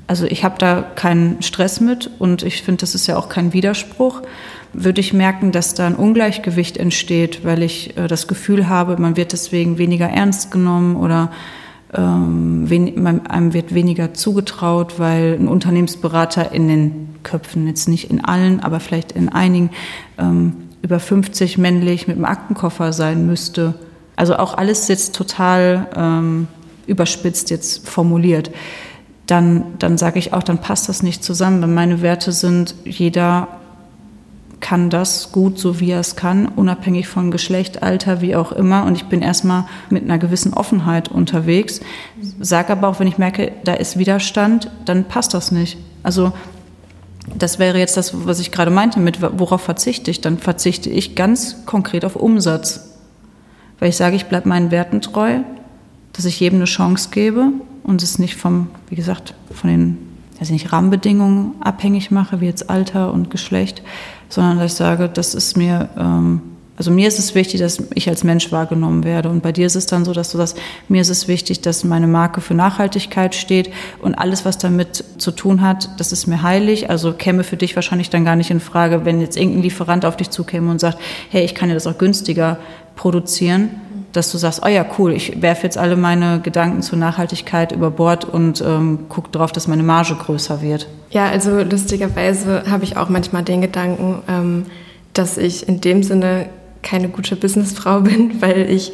Also 0.09 0.25
ich 0.25 0.43
habe 0.43 0.57
da 0.59 0.83
keinen 0.83 1.43
Stress 1.43 1.81
mit 1.81 2.11
und 2.19 2.43
ich 2.43 2.63
finde, 2.63 2.81
das 2.81 2.95
ist 2.95 3.07
ja 3.07 3.17
auch 3.17 3.29
kein 3.29 3.53
Widerspruch. 3.53 4.23
Würde 4.73 5.03
ich 5.03 5.13
merken, 5.13 5.53
dass 5.53 5.75
da 5.75 5.87
ein 5.87 5.97
Ungleichgewicht 5.97 6.79
entsteht, 6.79 7.45
weil 7.45 7.63
ich 7.63 7.97
äh, 7.97 8.09
das 8.09 8.27
Gefühl 8.27 8.69
habe, 8.69 8.97
man 9.01 9.17
wird 9.19 9.33
deswegen 9.33 9.77
weniger 9.77 10.09
ernst 10.09 10.51
genommen 10.51 10.97
oder 10.97 11.31
ähm, 11.95 12.65
wen, 12.69 13.07
einem 13.07 13.53
wird 13.53 13.75
weniger 13.75 14.15
zugetraut, 14.15 14.99
weil 14.99 15.37
ein 15.39 15.47
Unternehmensberater 15.47 16.53
in 16.53 16.69
den 16.69 17.09
Köpfen, 17.23 17.67
jetzt 17.67 17.89
nicht 17.89 18.11
in 18.11 18.25
allen, 18.25 18.61
aber 18.61 18.81
vielleicht 18.81 19.13
in 19.13 19.29
einigen, 19.29 19.71
ähm, 20.19 20.55
über 20.81 21.01
50 21.01 21.59
männlich 21.59 22.09
mit 22.09 22.17
einem 22.17 22.25
Aktenkoffer 22.25 22.95
sein 22.95 23.27
müsste. 23.27 23.75
Also 24.17 24.37
auch 24.37 24.57
alles 24.57 24.89
jetzt 24.89 25.15
total 25.15 25.87
ähm, 25.95 26.49
überspitzt 26.87 27.51
jetzt 27.51 27.87
formuliert, 27.87 28.51
dann, 29.29 29.79
dann 29.79 29.99
sage 29.99 30.19
ich 30.19 30.33
auch, 30.33 30.43
dann 30.43 30.59
passt 30.59 30.89
das 30.89 31.03
nicht 31.03 31.23
zusammen. 31.23 31.61
Weil 31.61 31.69
meine 31.69 32.03
Werte 32.03 32.33
sind, 32.33 32.75
jeder 32.85 33.49
kann 34.61 34.91
das 34.91 35.31
gut, 35.33 35.59
so 35.59 35.79
wie 35.81 35.91
er 35.91 36.01
es 36.01 36.17
kann, 36.17 36.47
unabhängig 36.47 37.07
von 37.07 37.31
Geschlecht, 37.31 37.83
Alter, 37.83 38.23
wie 38.23 38.35
auch 38.35 38.53
immer. 38.53 38.85
Und 38.85 38.97
ich 38.97 39.05
bin 39.05 39.21
erstmal 39.21 39.67
mit 39.91 40.03
einer 40.03 40.19
gewissen 40.19 40.55
Offenheit 40.55 41.11
unterwegs. 41.11 41.81
Sage 42.41 42.73
aber 42.73 42.89
auch, 42.89 43.01
wenn 43.01 43.07
ich 43.07 43.19
merke, 43.19 43.53
da 43.65 43.75
ist 43.75 43.99
Widerstand, 43.99 44.71
dann 44.87 45.05
passt 45.05 45.35
das 45.35 45.53
nicht. 45.53 45.77
Also 46.03 46.33
das 47.37 47.59
wäre 47.59 47.79
jetzt 47.79 47.99
das, 47.99 48.27
was 48.27 48.41
ich 48.41 48.51
gerade 48.51 48.71
meinte, 48.71 48.99
mit 48.99 49.21
worauf 49.21 49.61
verzichte 49.61 50.11
ich? 50.11 50.23
Dann 50.23 50.39
verzichte 50.39 50.89
ich 50.89 51.15
ganz 51.15 51.67
konkret 51.67 52.07
auf 52.07 52.17
Umsatz. 52.17 52.97
Weil 53.79 53.91
ich 53.91 53.97
sage, 53.97 54.17
ich 54.17 54.27
bleibe 54.27 54.49
meinen 54.49 54.71
Werten 54.71 55.03
treu, 55.03 55.41
dass 56.15 56.25
ich 56.25 56.41
jedem 56.41 56.61
eine 56.61 56.65
Chance 56.65 57.11
gebe 57.13 57.53
und 57.89 58.03
es 58.03 58.19
nicht 58.19 58.37
vom, 58.37 58.69
wie 58.89 58.97
gesagt, 58.97 59.35
von 59.53 59.71
den 59.71 59.99
also 60.39 60.53
nicht 60.53 60.73
Rahmenbedingungen 60.73 61.55
abhängig 61.61 62.13
mache, 62.13 62.41
wie 62.41 62.47
jetzt 62.47 62.71
Alter 62.71 63.13
und 63.13 63.29
Geschlecht, 63.29 63.83
sondern 64.29 64.59
dass 64.59 64.73
ich 64.73 64.77
sage, 64.79 65.09
das 65.09 65.35
ist 65.35 65.57
mir 65.57 65.89
ähm, 65.99 66.43
Also 66.77 66.93
mir 66.93 67.09
ist 67.09 67.19
es 67.19 67.35
wichtig, 67.35 67.59
dass 67.61 67.83
ich 67.95 68.09
als 68.09 68.23
Mensch 68.23 68.53
wahrgenommen 68.53 69.03
werde. 69.03 69.31
Und 69.31 69.43
bei 69.43 69.51
dir 69.51 69.67
ist 69.67 69.75
es 69.75 69.87
dann 69.87 70.05
so, 70.05 70.13
dass 70.13 70.31
du 70.31 70.39
sagst, 70.39 70.57
mir 70.89 71.01
ist 71.01 71.09
es 71.09 71.27
wichtig, 71.27 71.61
dass 71.61 71.83
meine 71.83 72.07
Marke 72.07 72.41
für 72.41 72.55
Nachhaltigkeit 72.55 73.35
steht 73.35 73.73
und 74.01 74.15
alles, 74.15 74.45
was 74.45 74.59
damit 74.59 75.03
zu 75.19 75.33
tun 75.33 75.61
hat, 75.61 75.91
das 75.99 76.13
ist 76.13 76.29
mir 76.29 76.43
heilig. 76.43 76.89
Also 76.91 77.13
käme 77.15 77.43
für 77.43 77.57
dich 77.57 77.75
wahrscheinlich 77.75 78.11
dann 78.11 78.25
gar 78.25 78.37
nicht 78.37 78.53
in 78.53 78.61
Frage, 78.61 79.05
wenn 79.05 79.21
jetzt 79.21 79.37
irgendein 79.37 79.63
Lieferant 79.63 80.05
auf 80.05 80.17
dich 80.17 80.31
zukäme 80.31 80.71
und 80.71 80.79
sagt, 80.79 80.99
hey, 81.31 81.45
ich 81.45 81.57
kann 81.57 81.69
dir 81.69 81.75
das 81.75 81.89
auch 81.89 81.99
günstiger 81.99 82.59
produzieren 82.95 83.71
dass 84.13 84.33
du 84.33 84.39
sagst, 84.39 84.63
oh 84.65 84.69
ja, 84.69 84.85
cool, 84.99 85.13
ich 85.13 85.43
werfe 85.43 85.65
jetzt 85.65 85.77
alle 85.77 85.97
meine 85.97 86.41
Gedanken 86.41 86.83
zur 86.83 86.99
Nachhaltigkeit 86.99 87.73
über 87.73 87.91
Bord 87.91 88.25
und 88.25 88.63
ähm, 88.67 89.09
gucke 89.09 89.31
darauf, 89.31 89.53
dass 89.53 89.69
meine 89.69 89.83
Marge 89.83 90.15
größer 90.15 90.63
wird. 90.63 90.89
Ja, 91.11 91.29
also 91.29 91.63
lustigerweise 91.63 92.65
habe 92.71 92.85
ich 92.85 92.97
auch 92.97 93.09
manchmal 93.09 93.43
den 93.43 93.61
Gedanken, 93.61 94.23
ähm, 94.29 94.67
dass 95.13 95.37
ich 95.37 95.69
in 95.69 95.81
dem 95.81 96.03
Sinne 96.03 96.47
keine 96.83 97.09
gute 97.09 97.37
Businessfrau 97.37 98.01
bin, 98.03 98.41
weil 98.41 98.71
ich 98.71 98.93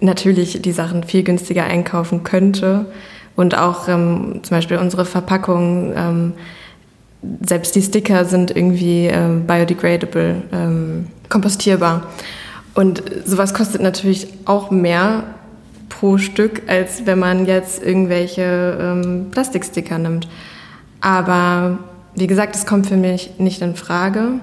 natürlich 0.00 0.60
die 0.62 0.72
Sachen 0.72 1.04
viel 1.04 1.22
günstiger 1.22 1.64
einkaufen 1.64 2.22
könnte 2.22 2.86
und 3.34 3.56
auch 3.56 3.88
ähm, 3.88 4.40
zum 4.42 4.56
Beispiel 4.56 4.78
unsere 4.78 5.04
Verpackungen, 5.04 5.92
ähm, 5.96 6.32
selbst 7.44 7.74
die 7.74 7.82
Sticker 7.82 8.24
sind 8.24 8.54
irgendwie 8.54 9.06
äh, 9.06 9.28
biodegradable, 9.46 10.42
ähm, 10.52 11.06
kompostierbar. 11.28 12.06
Und 12.76 13.02
sowas 13.24 13.54
kostet 13.54 13.80
natürlich 13.80 14.28
auch 14.44 14.70
mehr 14.70 15.24
pro 15.88 16.18
Stück, 16.18 16.62
als 16.66 17.06
wenn 17.06 17.18
man 17.18 17.46
jetzt 17.46 17.82
irgendwelche 17.82 18.76
ähm, 18.78 19.26
Plastiksticker 19.30 19.96
nimmt. 19.96 20.28
Aber 21.00 21.78
wie 22.14 22.26
gesagt, 22.26 22.54
es 22.54 22.66
kommt 22.66 22.86
für 22.86 22.98
mich 22.98 23.38
nicht 23.38 23.62
in 23.62 23.76
Frage. 23.76 24.40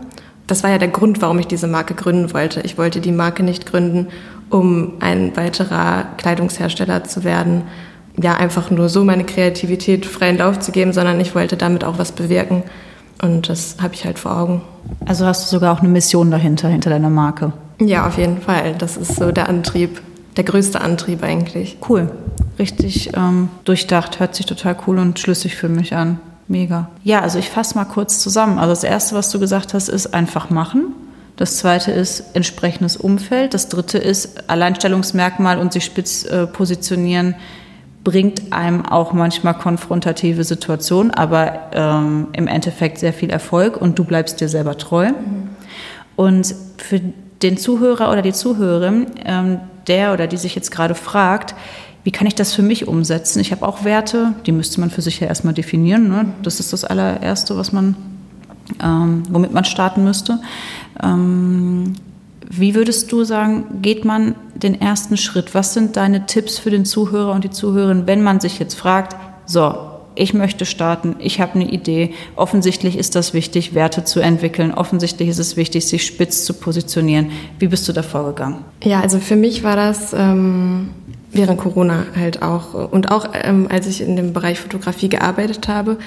Das 0.48 0.64
war 0.64 0.72
ja 0.72 0.80
der 0.80 0.88
Grund, 0.88 1.22
warum 1.22 1.38
ich 1.38 1.46
diese 1.46 1.68
Marke 1.68 1.94
gründen 1.94 2.34
wollte. 2.34 2.62
Ich 2.62 2.76
wollte 2.76 3.02
die 3.02 3.12
Marke 3.12 3.44
nicht 3.44 3.68
gründen, 3.68 4.08
um 4.50 4.94
ein 5.00 5.38
weiterer 5.38 6.06
Kleidungshersteller 6.18 7.04
zu 7.04 7.24
werden. 7.24 7.62
Ja, 8.20 8.34
einfach 8.34 8.72
nur 8.72 8.90
so 8.90 9.04
meine 9.04 9.26
Kreativität 9.26 10.08
freien 10.08 10.40
Lauf 10.40 10.60
zu 10.60 10.72
geben, 10.72 10.92
sondern 10.92 11.20
ich 11.20 11.36
wollte 11.36 11.56
damit 11.56 11.84
auch 11.84 12.00
was 12.00 12.12
bewirken. 12.12 12.64
Und 13.22 13.48
das 13.48 13.78
habe 13.80 13.94
ich 13.94 14.06
halt 14.06 14.18
vor 14.18 14.36
Augen. 14.36 14.64
Also 15.06 15.28
hast 15.28 15.46
du 15.46 15.56
sogar 15.56 15.72
auch 15.72 15.82
eine 15.82 15.90
Mission 15.90 16.32
dahinter, 16.32 16.68
hinter 16.68 16.90
deiner 16.90 17.12
Marke? 17.12 17.54
Ja, 17.80 18.08
auf 18.08 18.18
jeden 18.18 18.42
Fall. 18.42 18.76
Das 18.78 18.98
ist 18.98 19.16
so 19.16 19.32
der 19.32 19.50
Antrieb, 19.50 20.02
der 20.38 20.44
größte 20.44 20.82
Antrieb 20.82 21.24
eigentlich. 21.24 21.78
Cool. 21.88 22.12
Richtig 22.60 23.12
ähm, 23.16 23.50
durchdacht, 23.64 24.20
hört 24.20 24.36
sich 24.36 24.46
total 24.46 24.76
cool 24.88 25.00
und 25.00 25.20
schlüssig 25.20 25.56
für 25.56 25.70
mich 25.70 25.96
an. 25.96 26.20
Mega. 26.48 26.90
Ja, 27.04 27.22
also 27.22 27.40
ich 27.40 27.50
fasse 27.50 27.76
mal 27.76 27.86
kurz 27.86 28.20
zusammen. 28.20 28.60
Also 28.60 28.72
das 28.72 28.84
Erste, 28.84 29.16
was 29.16 29.30
du 29.30 29.40
gesagt 29.40 29.74
hast, 29.74 29.90
ist 29.90 30.14
einfach 30.14 30.50
machen. 30.50 30.94
Das 31.36 31.58
zweite 31.58 31.92
ist 31.92 32.36
entsprechendes 32.36 32.96
Umfeld. 32.96 33.54
Das 33.54 33.70
dritte 33.70 33.98
ist 33.98 34.50
Alleinstellungsmerkmal 34.50 35.58
und 35.58 35.74
sich 35.74 35.86
spitz 35.86 36.26
äh, 36.26 36.46
positionieren 36.46 37.36
bringt 38.04 38.52
einem 38.52 38.86
auch 38.86 39.14
manchmal 39.14 39.54
konfrontative 39.54 40.44
Situationen, 40.44 41.12
aber 41.12 41.72
ähm, 41.74 42.28
im 42.34 42.48
Endeffekt 42.48 43.00
sehr 43.00 43.14
viel 43.14 43.30
Erfolg 43.30 43.78
und 43.78 43.98
du 43.98 44.04
bleibst 44.04 44.42
dir 44.42 44.50
selber 44.50 44.78
treu. 44.78 45.10
Mhm. 45.10 45.50
Und 46.16 46.54
für 46.78 47.02
den 47.44 47.58
Zuhörer 47.58 48.12
oder 48.12 48.22
die 48.22 48.34
Zuhörerin, 48.34 49.08
ähm, 49.26 49.60
der 49.88 50.14
oder 50.14 50.28
die 50.28 50.38
sich 50.38 50.56
jetzt 50.56 50.72
gerade 50.72 50.96
fragt, 50.96 51.56
wie 52.04 52.12
kann 52.12 52.28
ich 52.28 52.36
das 52.36 52.54
für 52.54 52.64
mich 52.64 52.88
umsetzen? 52.88 53.40
Ich 53.40 53.52
habe 53.52 53.68
auch 53.68 53.84
Werte, 53.84 54.34
die 54.46 54.52
müsste 54.52 54.80
man 54.80 54.90
für 54.90 55.02
sich 55.02 55.20
ja 55.20 55.28
erstmal 55.28 55.54
definieren. 55.54 56.10
Ne? 56.10 56.26
Das 56.42 56.60
ist 56.60 56.74
das 56.74 56.84
allererste, 56.84 57.58
was 57.58 57.72
man, 57.72 57.96
ähm, 58.82 59.24
womit 59.30 59.54
man 59.54 59.64
starten 59.64 60.04
müsste. 60.04 60.40
Ähm, 61.02 61.94
wie 62.50 62.76
würdest 62.76 63.12
du 63.12 63.24
sagen, 63.24 63.82
geht 63.82 64.04
man 64.06 64.36
den 64.56 64.80
ersten 64.80 65.18
Schritt? 65.18 65.56
Was 65.56 65.74
sind 65.74 65.96
deine 65.96 66.26
Tipps 66.26 66.60
für 66.60 66.70
den 66.70 66.86
Zuhörer 66.86 67.32
und 67.32 67.44
die 67.46 67.50
Zuhörerin, 67.50 68.06
wenn 68.06 68.22
man 68.22 68.42
sich 68.42 68.60
jetzt 68.60 68.76
fragt, 68.76 69.16
so, 69.46 69.93
ich 70.16 70.34
möchte 70.34 70.66
starten, 70.66 71.16
ich 71.20 71.40
habe 71.40 71.56
eine 71.56 71.70
Idee. 71.70 72.14
Offensichtlich 72.36 72.98
ist 72.98 73.16
das 73.16 73.34
wichtig, 73.34 73.74
Werte 73.74 74.04
zu 74.04 74.20
entwickeln. 74.20 74.74
Offensichtlich 74.74 75.30
ist 75.30 75.40
es 75.40 75.58
wichtig, 75.58 75.88
sich 75.88 76.06
spitz 76.06 76.46
zu 76.46 76.54
positionieren. 76.54 77.32
Wie 77.60 77.68
bist 77.68 77.88
du 77.88 77.94
da 77.94 78.04
vorgegangen? 78.04 78.60
Ja, 78.84 79.00
also 79.02 79.20
für 79.20 79.36
mich 79.36 79.64
war 79.64 79.76
das 79.76 80.14
ähm, 80.14 80.92
während 81.32 81.60
Corona 81.60 82.06
halt 82.16 82.42
auch 82.42 82.92
und 82.92 83.12
auch 83.12 83.30
ähm, 83.34 83.68
als 83.70 83.88
ich 83.88 84.02
in 84.02 84.16
dem 84.16 84.34
Bereich 84.34 84.60
Fotografie 84.60 85.10
gearbeitet 85.10 85.68
habe. 85.68 85.98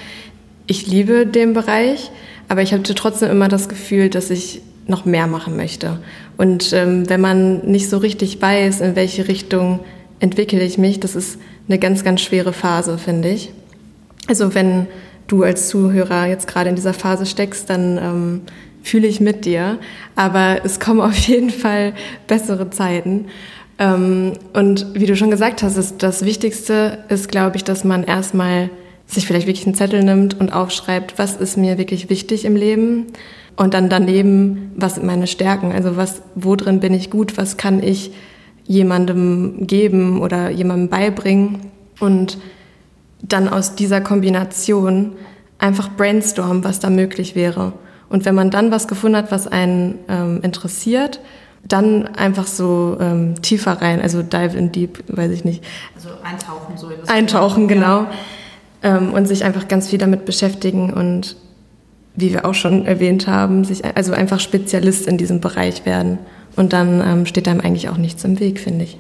Ich 0.66 0.86
liebe 0.86 1.26
den 1.26 1.52
Bereich, 1.52 2.10
aber 2.48 2.62
ich 2.62 2.72
hatte 2.72 2.94
trotzdem 2.94 3.30
immer 3.30 3.48
das 3.48 3.68
Gefühl, 3.68 4.08
dass 4.08 4.30
ich 4.30 4.62
noch 4.86 5.04
mehr 5.04 5.26
machen 5.26 5.56
möchte. 5.56 5.98
Und 6.36 6.72
ähm, 6.72 7.08
wenn 7.08 7.20
man 7.20 7.66
nicht 7.66 7.88
so 7.88 7.98
richtig 7.98 8.40
weiß, 8.40 8.80
in 8.80 8.96
welche 8.96 9.26
Richtung 9.26 9.80
entwickle 10.20 10.62
ich 10.62 10.78
mich, 10.78 11.00
das 11.00 11.16
ist 11.16 11.38
eine 11.68 11.78
ganz, 11.78 12.04
ganz 12.04 12.20
schwere 12.20 12.52
Phase, 12.52 12.98
finde 12.98 13.30
ich. 13.30 13.50
Also 14.26 14.54
wenn 14.54 14.86
du 15.26 15.42
als 15.42 15.68
Zuhörer 15.68 16.26
jetzt 16.26 16.46
gerade 16.46 16.68
in 16.68 16.76
dieser 16.76 16.94
Phase 16.94 17.26
steckst, 17.26 17.68
dann 17.70 17.98
ähm, 17.98 18.40
fühle 18.82 19.08
ich 19.08 19.20
mit 19.20 19.44
dir. 19.44 19.78
Aber 20.14 20.60
es 20.64 20.80
kommen 20.80 21.00
auf 21.02 21.16
jeden 21.16 21.50
Fall 21.50 21.94
bessere 22.26 22.70
Zeiten. 22.70 23.26
Ähm, 23.78 24.32
und 24.52 24.86
wie 24.94 25.06
du 25.06 25.16
schon 25.16 25.30
gesagt 25.30 25.62
hast, 25.62 25.76
ist 25.76 26.02
das 26.02 26.24
Wichtigste 26.24 26.98
ist, 27.08 27.30
glaube 27.30 27.56
ich, 27.56 27.64
dass 27.64 27.84
man 27.84 28.04
erstmal 28.04 28.70
sich 29.06 29.26
vielleicht 29.26 29.46
wirklich 29.46 29.66
einen 29.66 29.76
Zettel 29.76 30.02
nimmt 30.02 30.38
und 30.40 30.52
aufschreibt, 30.52 31.18
was 31.18 31.36
ist 31.36 31.56
mir 31.56 31.78
wirklich 31.78 32.10
wichtig 32.10 32.44
im 32.44 32.56
Leben. 32.56 33.06
Und 33.56 33.72
dann 33.72 33.88
daneben, 33.88 34.72
was 34.76 34.96
sind 34.96 35.06
meine 35.06 35.26
Stärken? 35.26 35.72
Also 35.72 35.96
was, 35.96 36.22
wo 36.34 36.56
drin 36.56 36.80
bin 36.80 36.92
ich 36.92 37.10
gut? 37.10 37.38
Was 37.38 37.56
kann 37.56 37.82
ich 37.82 38.10
jemandem 38.66 39.66
geben 39.66 40.20
oder 40.20 40.50
jemandem 40.50 40.88
beibringen? 40.88 41.70
Und 42.00 42.38
dann 43.22 43.48
aus 43.48 43.74
dieser 43.74 44.00
Kombination 44.00 45.12
einfach 45.58 45.90
brainstormen, 45.96 46.64
was 46.64 46.80
da 46.80 46.90
möglich 46.90 47.34
wäre. 47.34 47.72
Und 48.08 48.24
wenn 48.24 48.34
man 48.34 48.50
dann 48.50 48.70
was 48.70 48.88
gefunden 48.88 49.16
hat, 49.16 49.32
was 49.32 49.46
einen 49.46 49.98
ähm, 50.08 50.40
interessiert, 50.42 51.20
dann 51.66 52.06
einfach 52.06 52.46
so 52.46 52.96
ähm, 53.00 53.40
tiefer 53.42 53.72
rein, 53.82 54.00
also 54.00 54.22
dive 54.22 54.56
in 54.56 54.70
deep, 54.70 55.02
weiß 55.08 55.32
ich 55.32 55.44
nicht. 55.44 55.64
Also 55.96 56.10
eintauchen 56.22 56.76
so. 56.76 56.88
Eintauchen, 57.08 57.68
genau. 57.68 58.06
Ähm, 58.82 59.12
und 59.12 59.26
sich 59.26 59.44
einfach 59.44 59.66
ganz 59.66 59.88
viel 59.88 59.98
damit 59.98 60.24
beschäftigen 60.24 60.92
und 60.92 61.36
wie 62.14 62.32
wir 62.32 62.44
auch 62.44 62.54
schon 62.54 62.86
erwähnt 62.86 63.26
haben, 63.26 63.64
sich 63.64 63.84
also 63.84 64.12
einfach 64.12 64.40
Spezialist 64.40 65.06
in 65.06 65.18
diesem 65.18 65.40
Bereich 65.40 65.84
werden. 65.84 66.18
Und 66.54 66.72
dann 66.72 67.02
ähm, 67.06 67.26
steht 67.26 67.48
einem 67.48 67.60
eigentlich 67.60 67.88
auch 67.88 67.98
nichts 67.98 68.24
im 68.24 68.40
Weg, 68.40 68.60
finde 68.60 68.84
ich. 68.84 68.98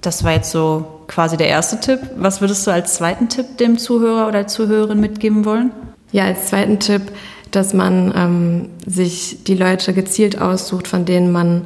Das 0.00 0.24
war 0.24 0.32
jetzt 0.32 0.50
so 0.50 1.02
quasi 1.08 1.36
der 1.36 1.48
erste 1.48 1.80
Tipp. 1.80 2.00
Was 2.16 2.40
würdest 2.40 2.66
du 2.66 2.70
als 2.70 2.94
zweiten 2.94 3.28
Tipp 3.28 3.58
dem 3.58 3.78
Zuhörer 3.78 4.28
oder 4.28 4.46
Zuhörerin 4.46 5.00
mitgeben 5.00 5.44
wollen? 5.44 5.70
Ja, 6.12 6.24
als 6.24 6.46
zweiten 6.46 6.78
Tipp, 6.78 7.02
dass 7.50 7.74
man 7.74 8.12
ähm, 8.16 8.68
sich 8.86 9.44
die 9.44 9.54
Leute 9.54 9.92
gezielt 9.92 10.40
aussucht, 10.40 10.88
von 10.88 11.04
denen 11.04 11.32
man 11.32 11.62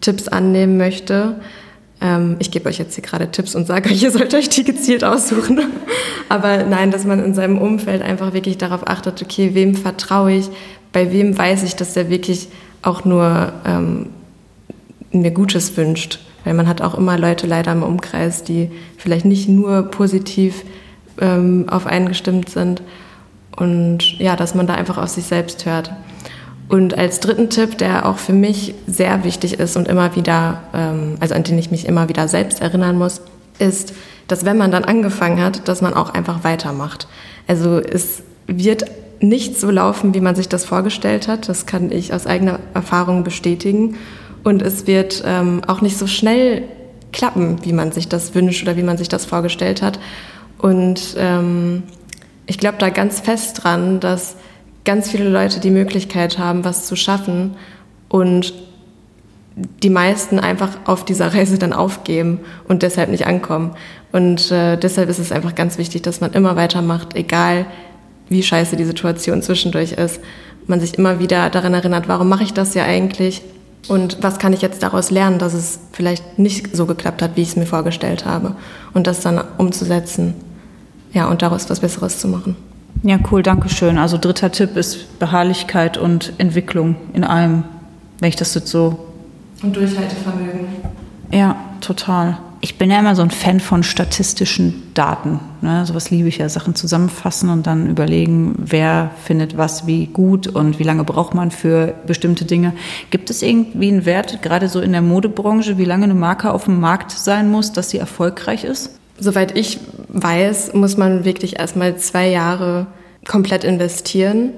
Tipps 0.00 0.28
annehmen 0.28 0.76
möchte. 0.76 1.36
Ähm, 2.00 2.36
ich 2.38 2.50
gebe 2.50 2.68
euch 2.68 2.78
jetzt 2.78 2.94
hier 2.94 3.04
gerade 3.04 3.30
Tipps 3.30 3.54
und 3.54 3.66
sage 3.66 3.90
euch, 3.90 4.02
ihr 4.02 4.10
sollt 4.10 4.34
euch 4.34 4.48
die 4.48 4.64
gezielt 4.64 5.04
aussuchen. 5.04 5.60
Aber 6.28 6.64
nein, 6.64 6.90
dass 6.90 7.04
man 7.04 7.24
in 7.24 7.34
seinem 7.34 7.58
Umfeld 7.58 8.02
einfach 8.02 8.32
wirklich 8.32 8.58
darauf 8.58 8.86
achtet, 8.86 9.22
okay, 9.22 9.54
wem 9.54 9.74
vertraue 9.74 10.32
ich, 10.32 10.48
bei 10.92 11.12
wem 11.12 11.36
weiß 11.36 11.62
ich, 11.62 11.76
dass 11.76 11.94
der 11.94 12.10
wirklich 12.10 12.48
auch 12.82 13.04
nur 13.04 13.52
ähm, 13.64 14.10
mir 15.12 15.30
Gutes 15.30 15.76
wünscht. 15.76 16.18
Weil 16.44 16.54
man 16.54 16.68
hat 16.68 16.80
auch 16.80 16.94
immer 16.94 17.18
Leute 17.18 17.46
leider 17.46 17.72
im 17.72 17.82
Umkreis, 17.82 18.42
die 18.42 18.70
vielleicht 18.96 19.24
nicht 19.24 19.48
nur 19.48 19.82
positiv 19.82 20.64
ähm, 21.20 21.66
auf 21.68 21.86
einen 21.86 22.08
gestimmt 22.08 22.48
sind. 22.48 22.82
Und 23.56 24.18
ja, 24.18 24.36
dass 24.36 24.54
man 24.54 24.66
da 24.66 24.74
einfach 24.74 24.98
auf 24.98 25.08
sich 25.08 25.24
selbst 25.24 25.66
hört. 25.66 25.92
Und 26.68 26.96
als 26.96 27.20
dritten 27.20 27.50
Tipp, 27.50 27.76
der 27.78 28.06
auch 28.06 28.16
für 28.16 28.32
mich 28.32 28.74
sehr 28.86 29.24
wichtig 29.24 29.60
ist 29.60 29.76
und 29.76 29.88
immer 29.88 30.16
wieder, 30.16 30.62
ähm, 30.74 31.16
also 31.20 31.34
an 31.34 31.42
den 31.42 31.58
ich 31.58 31.70
mich 31.70 31.86
immer 31.86 32.08
wieder 32.08 32.28
selbst 32.28 32.62
erinnern 32.62 32.96
muss, 32.96 33.20
ist, 33.58 33.92
dass 34.26 34.44
wenn 34.44 34.56
man 34.56 34.70
dann 34.70 34.84
angefangen 34.84 35.42
hat, 35.42 35.68
dass 35.68 35.82
man 35.82 35.92
auch 35.92 36.10
einfach 36.10 36.44
weitermacht. 36.44 37.08
Also 37.46 37.78
es 37.78 38.22
wird 38.46 38.86
nicht 39.20 39.58
so 39.58 39.70
laufen, 39.70 40.14
wie 40.14 40.20
man 40.20 40.34
sich 40.34 40.48
das 40.48 40.64
vorgestellt 40.64 41.28
hat. 41.28 41.48
Das 41.48 41.66
kann 41.66 41.92
ich 41.92 42.12
aus 42.12 42.26
eigener 42.26 42.58
Erfahrung 42.74 43.22
bestätigen. 43.24 43.96
Und 44.44 44.62
es 44.62 44.86
wird 44.86 45.22
ähm, 45.24 45.62
auch 45.66 45.80
nicht 45.80 45.96
so 45.96 46.06
schnell 46.06 46.64
klappen, 47.12 47.58
wie 47.64 47.72
man 47.72 47.92
sich 47.92 48.08
das 48.08 48.34
wünscht 48.34 48.62
oder 48.62 48.76
wie 48.76 48.82
man 48.82 48.98
sich 48.98 49.08
das 49.08 49.24
vorgestellt 49.24 49.82
hat. 49.82 49.98
Und 50.58 51.14
ähm, 51.18 51.84
ich 52.46 52.58
glaube 52.58 52.78
da 52.78 52.88
ganz 52.88 53.20
fest 53.20 53.62
dran, 53.62 54.00
dass 54.00 54.36
ganz 54.84 55.10
viele 55.10 55.28
Leute 55.28 55.60
die 55.60 55.70
Möglichkeit 55.70 56.38
haben, 56.38 56.64
was 56.64 56.86
zu 56.86 56.96
schaffen 56.96 57.56
und 58.08 58.54
die 59.82 59.90
meisten 59.90 60.38
einfach 60.38 60.70
auf 60.86 61.04
dieser 61.04 61.34
Reise 61.34 61.58
dann 61.58 61.72
aufgeben 61.72 62.40
und 62.68 62.82
deshalb 62.82 63.10
nicht 63.10 63.26
ankommen. 63.26 63.74
Und 64.10 64.50
äh, 64.50 64.76
deshalb 64.76 65.08
ist 65.08 65.18
es 65.18 65.32
einfach 65.32 65.54
ganz 65.54 65.78
wichtig, 65.78 66.02
dass 66.02 66.20
man 66.20 66.32
immer 66.32 66.56
weitermacht, 66.56 67.14
egal 67.14 67.66
wie 68.28 68.42
scheiße 68.42 68.76
die 68.76 68.84
Situation 68.84 69.42
zwischendurch 69.42 69.92
ist. 69.92 70.20
Man 70.66 70.80
sich 70.80 70.96
immer 70.96 71.18
wieder 71.18 71.50
daran 71.50 71.74
erinnert, 71.74 72.08
warum 72.08 72.28
mache 72.28 72.44
ich 72.44 72.54
das 72.54 72.74
ja 72.74 72.84
eigentlich? 72.84 73.42
Und 73.88 74.22
was 74.22 74.38
kann 74.38 74.52
ich 74.52 74.62
jetzt 74.62 74.82
daraus 74.82 75.10
lernen, 75.10 75.38
dass 75.38 75.54
es 75.54 75.80
vielleicht 75.92 76.38
nicht 76.38 76.74
so 76.76 76.86
geklappt 76.86 77.20
hat, 77.20 77.36
wie 77.36 77.42
ich 77.42 77.48
es 77.48 77.56
mir 77.56 77.66
vorgestellt 77.66 78.24
habe. 78.24 78.54
Und 78.94 79.06
das 79.06 79.20
dann 79.20 79.42
umzusetzen. 79.58 80.34
Ja, 81.12 81.28
und 81.28 81.42
daraus 81.42 81.68
was 81.68 81.80
Besseres 81.80 82.18
zu 82.18 82.28
machen. 82.28 82.56
Ja, 83.02 83.18
cool, 83.30 83.42
danke 83.42 83.68
schön. 83.68 83.98
Also 83.98 84.16
dritter 84.16 84.52
Tipp 84.52 84.76
ist 84.76 85.18
Beharrlichkeit 85.18 85.98
und 85.98 86.32
Entwicklung 86.38 86.96
in 87.12 87.24
allem, 87.24 87.64
wenn 88.20 88.28
ich 88.28 88.36
das 88.36 88.54
jetzt 88.54 88.68
so. 88.68 88.98
Und 89.62 89.74
Durchhaltevermögen. 89.74 90.66
Ja, 91.32 91.56
total. 91.80 92.38
Ich 92.64 92.78
bin 92.78 92.92
ja 92.92 93.00
immer 93.00 93.16
so 93.16 93.22
ein 93.22 93.32
Fan 93.32 93.58
von 93.58 93.82
statistischen 93.82 94.94
Daten. 94.94 95.40
Ne? 95.62 95.84
Sowas 95.84 96.10
liebe 96.10 96.28
ich 96.28 96.38
ja, 96.38 96.48
Sachen 96.48 96.76
zusammenfassen 96.76 97.50
und 97.50 97.66
dann 97.66 97.90
überlegen, 97.90 98.54
wer 98.56 99.10
findet 99.24 99.58
was 99.58 99.88
wie 99.88 100.06
gut 100.06 100.46
und 100.46 100.78
wie 100.78 100.84
lange 100.84 101.02
braucht 101.02 101.34
man 101.34 101.50
für 101.50 101.92
bestimmte 102.06 102.44
Dinge. 102.44 102.72
Gibt 103.10 103.30
es 103.30 103.42
irgendwie 103.42 103.88
einen 103.88 104.06
Wert, 104.06 104.42
gerade 104.42 104.68
so 104.68 104.80
in 104.80 104.92
der 104.92 105.02
Modebranche, 105.02 105.76
wie 105.76 105.84
lange 105.84 106.04
eine 106.04 106.14
Marke 106.14 106.52
auf 106.52 106.66
dem 106.66 106.78
Markt 106.78 107.10
sein 107.10 107.50
muss, 107.50 107.72
dass 107.72 107.90
sie 107.90 107.98
erfolgreich 107.98 108.62
ist? 108.62 108.96
Soweit 109.18 109.58
ich 109.58 109.80
weiß, 110.06 110.72
muss 110.74 110.96
man 110.96 111.24
wirklich 111.24 111.58
erstmal 111.58 111.96
zwei 111.96 112.28
Jahre 112.28 112.86
komplett 113.26 113.64
investieren. 113.64 114.50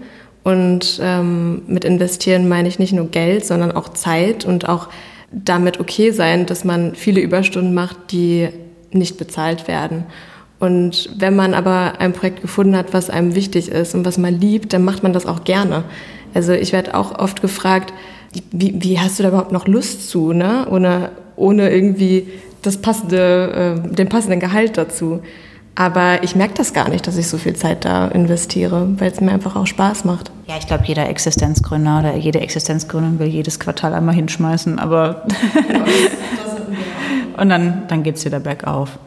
Und 0.42 1.00
ähm, 1.00 1.62
mit 1.68 1.86
investieren 1.86 2.50
meine 2.50 2.68
ich 2.68 2.78
nicht 2.78 2.92
nur 2.92 3.06
Geld, 3.08 3.46
sondern 3.46 3.72
auch 3.72 3.88
Zeit 3.88 4.44
und 4.44 4.68
auch 4.68 4.88
damit 5.34 5.80
okay 5.80 6.10
sein, 6.12 6.46
dass 6.46 6.64
man 6.64 6.94
viele 6.94 7.20
Überstunden 7.20 7.74
macht, 7.74 8.12
die 8.12 8.48
nicht 8.92 9.18
bezahlt 9.18 9.66
werden. 9.66 10.04
Und 10.60 11.10
wenn 11.18 11.34
man 11.34 11.52
aber 11.52 11.94
ein 11.98 12.12
Projekt 12.12 12.40
gefunden 12.40 12.76
hat, 12.76 12.94
was 12.94 13.10
einem 13.10 13.34
wichtig 13.34 13.68
ist 13.68 13.94
und 13.94 14.04
was 14.04 14.18
man 14.18 14.40
liebt, 14.40 14.72
dann 14.72 14.84
macht 14.84 15.02
man 15.02 15.12
das 15.12 15.26
auch 15.26 15.44
gerne. 15.44 15.84
Also 16.32 16.52
ich 16.52 16.72
werde 16.72 16.94
auch 16.94 17.18
oft 17.18 17.42
gefragt, 17.42 17.92
wie, 18.50 18.74
wie 18.82 18.98
hast 18.98 19.18
du 19.18 19.22
da 19.22 19.28
überhaupt 19.30 19.52
noch 19.52 19.66
Lust 19.66 20.08
zu, 20.08 20.32
ne? 20.32 20.66
ohne, 20.70 21.10
ohne 21.36 21.70
irgendwie 21.70 22.28
das 22.62 22.78
passende, 22.78 23.84
äh, 23.84 23.94
den 23.94 24.08
passenden 24.08 24.40
Gehalt 24.40 24.78
dazu. 24.78 25.20
Aber 25.76 26.22
ich 26.22 26.36
merke 26.36 26.54
das 26.54 26.72
gar 26.72 26.88
nicht, 26.88 27.06
dass 27.06 27.16
ich 27.16 27.26
so 27.26 27.36
viel 27.36 27.56
Zeit 27.56 27.84
da 27.84 28.06
investiere, 28.08 28.88
weil 28.98 29.10
es 29.10 29.20
mir 29.20 29.32
einfach 29.32 29.56
auch 29.56 29.66
Spaß 29.66 30.04
macht. 30.04 30.30
Ja, 30.46 30.54
ich 30.58 30.66
glaube, 30.66 30.84
jeder 30.86 31.08
Existenzgründer 31.08 31.98
oder 31.98 32.16
jede 32.16 32.40
Existenzgründerin 32.40 33.18
will 33.18 33.26
jedes 33.26 33.58
Quartal 33.58 33.92
einmal 33.92 34.14
hinschmeißen, 34.14 34.78
aber 34.78 35.26
und 37.36 37.48
dann, 37.48 37.82
dann 37.88 38.02
geht 38.04 38.16
es 38.16 38.24
wieder 38.24 38.38
bergauf. 38.38 38.98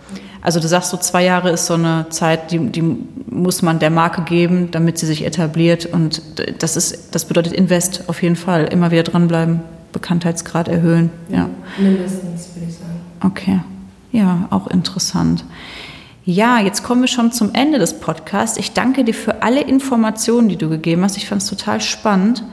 Also 0.42 0.60
du 0.60 0.68
sagst 0.68 0.92
so, 0.92 0.98
zwei 0.98 1.24
Jahre 1.24 1.52
ist 1.52 1.66
so 1.66 1.74
eine 1.74 2.08
Zeit, 2.10 2.52
die, 2.52 2.60
die 2.60 2.82
muss 3.30 3.62
man 3.62 3.80
der 3.80 3.90
Marke 3.90 4.22
geben, 4.22 4.70
damit 4.72 4.98
sie 4.98 5.06
sich 5.06 5.26
etabliert. 5.26 5.86
Und 5.86 6.22
das, 6.60 6.78
ist, 6.78 7.16
das 7.16 7.26
bedeutet 7.26 7.54
Invest 7.54 8.04
auf 8.08 8.22
jeden 8.22 8.36
Fall. 8.36 8.66
Immer 8.66 8.92
wieder 8.92 9.04
dranbleiben, 9.04 9.62
Bekanntheitsgrad 9.94 10.68
erhöhen. 10.68 11.10
Ja. 11.30 11.50
Mindestens, 11.78 12.56
würde 12.56 12.70
ich 12.70 12.76
sagen. 12.76 13.00
Okay, 13.24 13.60
ja, 14.12 14.48
auch 14.50 14.68
interessant. 14.68 15.44
Ja, 16.30 16.60
jetzt 16.60 16.84
kommen 16.84 17.00
wir 17.00 17.08
schon 17.08 17.32
zum 17.32 17.54
Ende 17.54 17.80
des 17.80 18.02
Podcasts. 18.02 18.58
Ich 18.58 18.74
danke 18.74 19.06
dir 19.06 19.14
für 19.14 19.44
alle 19.44 19.62
Informationen, 19.62 20.50
die 20.50 20.58
du 20.58 20.68
gegeben 20.68 21.02
hast. 21.06 21.16
Ich 21.16 21.26
fand 21.26 21.42
es 21.42 21.48
total 21.48 21.80
spannend 21.80 22.44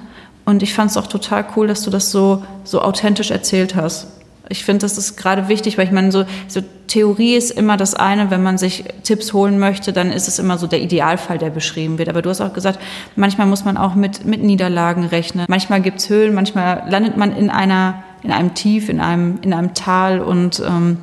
und 0.44 0.62
ich 0.62 0.72
fand 0.72 0.92
es 0.92 0.96
auch 0.96 1.08
total 1.08 1.44
cool, 1.56 1.66
dass 1.66 1.82
du 1.82 1.90
das 1.90 2.12
so, 2.12 2.44
so 2.62 2.80
authentisch 2.82 3.32
erzählt 3.32 3.74
hast. 3.74 4.06
Ich 4.48 4.64
finde, 4.64 4.82
das 4.82 4.96
ist 4.96 5.16
gerade 5.16 5.48
wichtig, 5.48 5.76
weil 5.76 5.86
ich 5.86 5.90
meine, 5.90 6.12
so, 6.12 6.24
so 6.46 6.60
Theorie 6.86 7.34
ist 7.34 7.50
immer 7.50 7.76
das 7.76 7.94
eine, 7.94 8.30
wenn 8.30 8.44
man 8.44 8.58
sich 8.58 8.84
Tipps 9.02 9.32
holen 9.32 9.58
möchte, 9.58 9.92
dann 9.92 10.12
ist 10.12 10.28
es 10.28 10.38
immer 10.38 10.56
so 10.56 10.68
der 10.68 10.80
Idealfall, 10.80 11.38
der 11.38 11.50
beschrieben 11.50 11.98
wird. 11.98 12.08
Aber 12.08 12.22
du 12.22 12.30
hast 12.30 12.40
auch 12.40 12.52
gesagt, 12.52 12.78
manchmal 13.16 13.48
muss 13.48 13.64
man 13.64 13.76
auch 13.76 13.96
mit, 13.96 14.24
mit 14.24 14.40
Niederlagen 14.40 15.04
rechnen. 15.04 15.46
Manchmal 15.48 15.80
gibt's 15.80 16.08
Höhlen, 16.08 16.32
manchmal 16.32 16.84
landet 16.88 17.16
man 17.16 17.36
in 17.36 17.50
einer, 17.50 18.04
in 18.22 18.30
einem 18.30 18.54
Tief, 18.54 18.88
in 18.88 19.00
einem, 19.00 19.40
in 19.42 19.52
einem 19.52 19.74
Tal 19.74 20.20
und 20.20 20.62
ähm, 20.64 20.98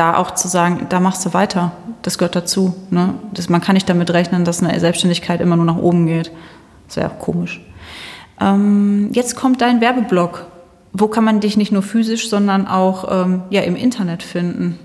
da 0.00 0.16
auch 0.16 0.32
zu 0.32 0.48
sagen, 0.48 0.86
da 0.88 0.98
machst 0.98 1.24
du 1.26 1.34
weiter, 1.34 1.72
das 2.00 2.16
gehört 2.16 2.34
dazu. 2.34 2.74
Ne? 2.88 3.16
Das, 3.34 3.50
man 3.50 3.60
kann 3.60 3.74
nicht 3.74 3.86
damit 3.88 4.10
rechnen, 4.10 4.46
dass 4.46 4.62
eine 4.62 4.80
Selbstständigkeit 4.80 5.42
immer 5.42 5.56
nur 5.56 5.66
nach 5.66 5.76
oben 5.76 6.06
geht. 6.06 6.32
Das 6.86 6.96
wäre 6.96 7.10
komisch. 7.18 7.60
Ähm, 8.40 9.10
jetzt 9.12 9.36
kommt 9.36 9.60
dein 9.60 9.82
Werbeblock. 9.82 10.46
Wo 10.94 11.08
kann 11.08 11.24
man 11.24 11.40
dich 11.40 11.58
nicht 11.58 11.70
nur 11.70 11.82
physisch, 11.82 12.30
sondern 12.30 12.66
auch 12.66 13.26
ähm, 13.26 13.42
ja, 13.50 13.60
im 13.60 13.76
Internet 13.76 14.22
finden? 14.22 14.78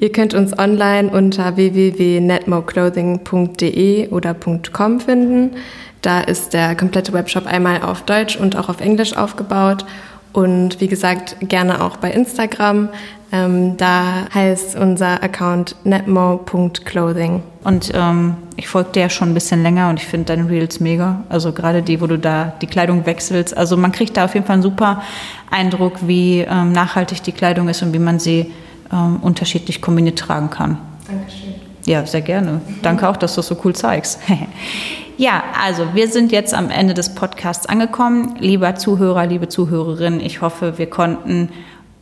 Ihr 0.00 0.12
könnt 0.12 0.34
uns 0.34 0.58
online 0.58 1.10
unter 1.10 1.56
www.netmoclothing.de 1.56 4.10
oder 4.10 4.36
.com 4.72 5.00
finden. 5.00 5.52
Da 6.02 6.20
ist 6.20 6.52
der 6.52 6.76
komplette 6.76 7.14
Webshop 7.14 7.46
einmal 7.46 7.80
auf 7.82 8.02
Deutsch 8.02 8.36
und 8.36 8.54
auch 8.56 8.68
auf 8.68 8.82
Englisch 8.82 9.16
aufgebaut. 9.16 9.86
Und 10.32 10.80
wie 10.80 10.88
gesagt, 10.88 11.36
gerne 11.40 11.84
auch 11.84 11.96
bei 11.98 12.10
Instagram. 12.10 12.88
Ähm, 13.32 13.76
da 13.78 14.26
heißt 14.32 14.76
unser 14.76 15.22
Account 15.22 15.76
netmo.clothing. 15.84 17.42
Und 17.64 17.92
ähm, 17.94 18.36
ich 18.56 18.68
folge 18.68 18.90
dir 18.92 19.00
ja 19.00 19.10
schon 19.10 19.30
ein 19.30 19.34
bisschen 19.34 19.62
länger 19.62 19.88
und 19.88 19.98
ich 19.98 20.06
finde 20.06 20.26
deine 20.26 20.48
Reels 20.48 20.80
mega. 20.80 21.24
Also 21.28 21.52
gerade 21.52 21.82
die, 21.82 22.00
wo 22.00 22.06
du 22.06 22.18
da 22.18 22.52
die 22.60 22.66
Kleidung 22.66 23.06
wechselst. 23.06 23.56
Also 23.56 23.76
man 23.76 23.92
kriegt 23.92 24.16
da 24.16 24.26
auf 24.26 24.34
jeden 24.34 24.46
Fall 24.46 24.54
einen 24.54 24.62
super 24.62 25.02
Eindruck, 25.50 26.06
wie 26.06 26.40
ähm, 26.40 26.72
nachhaltig 26.72 27.22
die 27.22 27.32
Kleidung 27.32 27.68
ist 27.68 27.82
und 27.82 27.92
wie 27.94 27.98
man 27.98 28.18
sie 28.18 28.52
ähm, 28.92 29.16
unterschiedlich 29.22 29.80
kombiniert 29.80 30.18
tragen 30.18 30.50
kann. 30.50 30.76
Dankeschön. 31.06 31.41
Ja, 31.84 32.06
sehr 32.06 32.20
gerne. 32.20 32.60
Danke 32.82 33.08
auch, 33.08 33.16
dass 33.16 33.34
du 33.34 33.40
es 33.40 33.46
so 33.46 33.56
cool 33.64 33.74
zeigst. 33.74 34.20
Ja, 35.18 35.44
also 35.62 35.94
wir 35.94 36.08
sind 36.08 36.32
jetzt 36.32 36.54
am 36.54 36.70
Ende 36.70 36.94
des 36.94 37.14
Podcasts 37.14 37.66
angekommen. 37.66 38.34
Lieber 38.40 38.74
Zuhörer, 38.76 39.26
liebe 39.26 39.46
Zuhörerin, 39.46 40.20
ich 40.20 40.40
hoffe, 40.40 40.78
wir 40.78 40.88
konnten 40.88 41.50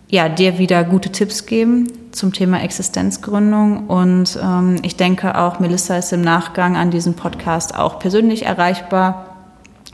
ja, 0.08 0.28
dir 0.28 0.58
wieder 0.58 0.84
gute 0.84 1.10
Tipps 1.10 1.44
geben 1.44 1.88
zum 2.12 2.32
Thema 2.32 2.62
Existenzgründung. 2.62 3.88
Und 3.88 4.38
ähm, 4.42 4.76
ich 4.82 4.96
denke 4.96 5.36
auch, 5.36 5.60
Melissa 5.60 5.96
ist 5.96 6.12
im 6.12 6.22
Nachgang 6.22 6.76
an 6.76 6.90
diesem 6.90 7.14
Podcast 7.14 7.76
auch 7.76 7.98
persönlich 7.98 8.46
erreichbar. 8.46 9.29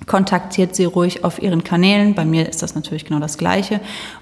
Kontaktiert 0.05 0.77
sie 0.77 0.85
ruhig 0.85 1.25
auf 1.25 1.43
ihren 1.43 1.65
Kanälen. 1.65 2.15
Bei 2.15 2.25
mir 2.25 2.49
ist 2.49 2.63
das 2.63 2.75
natürlich 2.75 3.07
genau 3.07 3.19
das 3.19 3.39
Gleiche. 3.39 3.81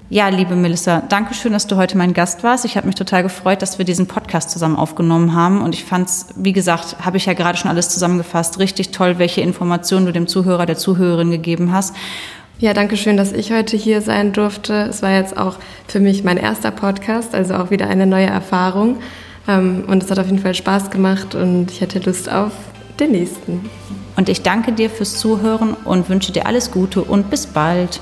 Ja, 0.09 0.29
liebe 0.29 0.55
Melissa, 0.55 1.03
danke 1.09 1.33
schön, 1.33 1.51
dass 1.51 1.67
du 1.67 1.75
heute 1.75 1.97
mein 1.97 2.13
Gast 2.13 2.43
warst. 2.43 2.63
Ich 2.63 2.77
habe 2.77 2.87
mich 2.87 2.95
total 2.95 3.23
gefreut, 3.23 3.61
dass 3.61 3.77
wir 3.77 3.85
diesen 3.85 4.07
Podcast 4.07 4.49
zusammen 4.49 4.77
aufgenommen 4.77 5.35
haben. 5.35 5.61
Und 5.61 5.75
ich 5.75 5.83
fand 5.83 6.07
es, 6.07 6.27
wie 6.37 6.53
gesagt, 6.53 7.05
habe 7.05 7.17
ich 7.17 7.25
ja 7.25 7.33
gerade 7.33 7.57
schon 7.57 7.69
alles 7.69 7.89
zusammengefasst, 7.89 8.57
richtig 8.57 8.91
toll, 8.91 9.19
welche 9.19 9.41
Informationen 9.41 10.05
du 10.05 10.13
dem 10.13 10.27
Zuhörer, 10.27 10.65
der 10.65 10.77
Zuhörerin 10.77 11.29
gegeben 11.29 11.71
hast. 11.71 11.93
Ja, 12.57 12.73
danke 12.73 12.95
schön, 12.95 13.17
dass 13.17 13.33
ich 13.33 13.51
heute 13.51 13.75
hier 13.75 14.01
sein 14.01 14.31
durfte. 14.31 14.73
Es 14.89 15.01
war 15.01 15.11
jetzt 15.11 15.35
auch 15.35 15.57
für 15.87 15.99
mich 15.99 16.23
mein 16.23 16.37
erster 16.37 16.71
Podcast, 16.71 17.35
also 17.35 17.55
auch 17.55 17.69
wieder 17.69 17.89
eine 17.89 18.07
neue 18.07 18.27
Erfahrung. 18.27 18.97
Ähm, 19.47 19.83
und 19.87 20.03
es 20.03 20.09
hat 20.09 20.19
auf 20.19 20.27
jeden 20.27 20.39
Fall 20.39 20.55
Spaß 20.55 20.89
gemacht 20.89 21.35
und 21.35 21.69
ich 21.69 21.81
hätte 21.81 21.99
Lust 21.99 22.31
auf 22.31 22.53
den 22.97 23.11
nächsten. 23.11 23.69
Und 24.15 24.29
ich 24.29 24.43
danke 24.43 24.71
dir 24.71 24.89
fürs 24.89 25.17
Zuhören 25.17 25.73
und 25.73 26.09
wünsche 26.09 26.31
dir 26.31 26.45
alles 26.45 26.71
Gute 26.71 27.01
und 27.01 27.29
bis 27.29 27.47
bald. 27.47 27.99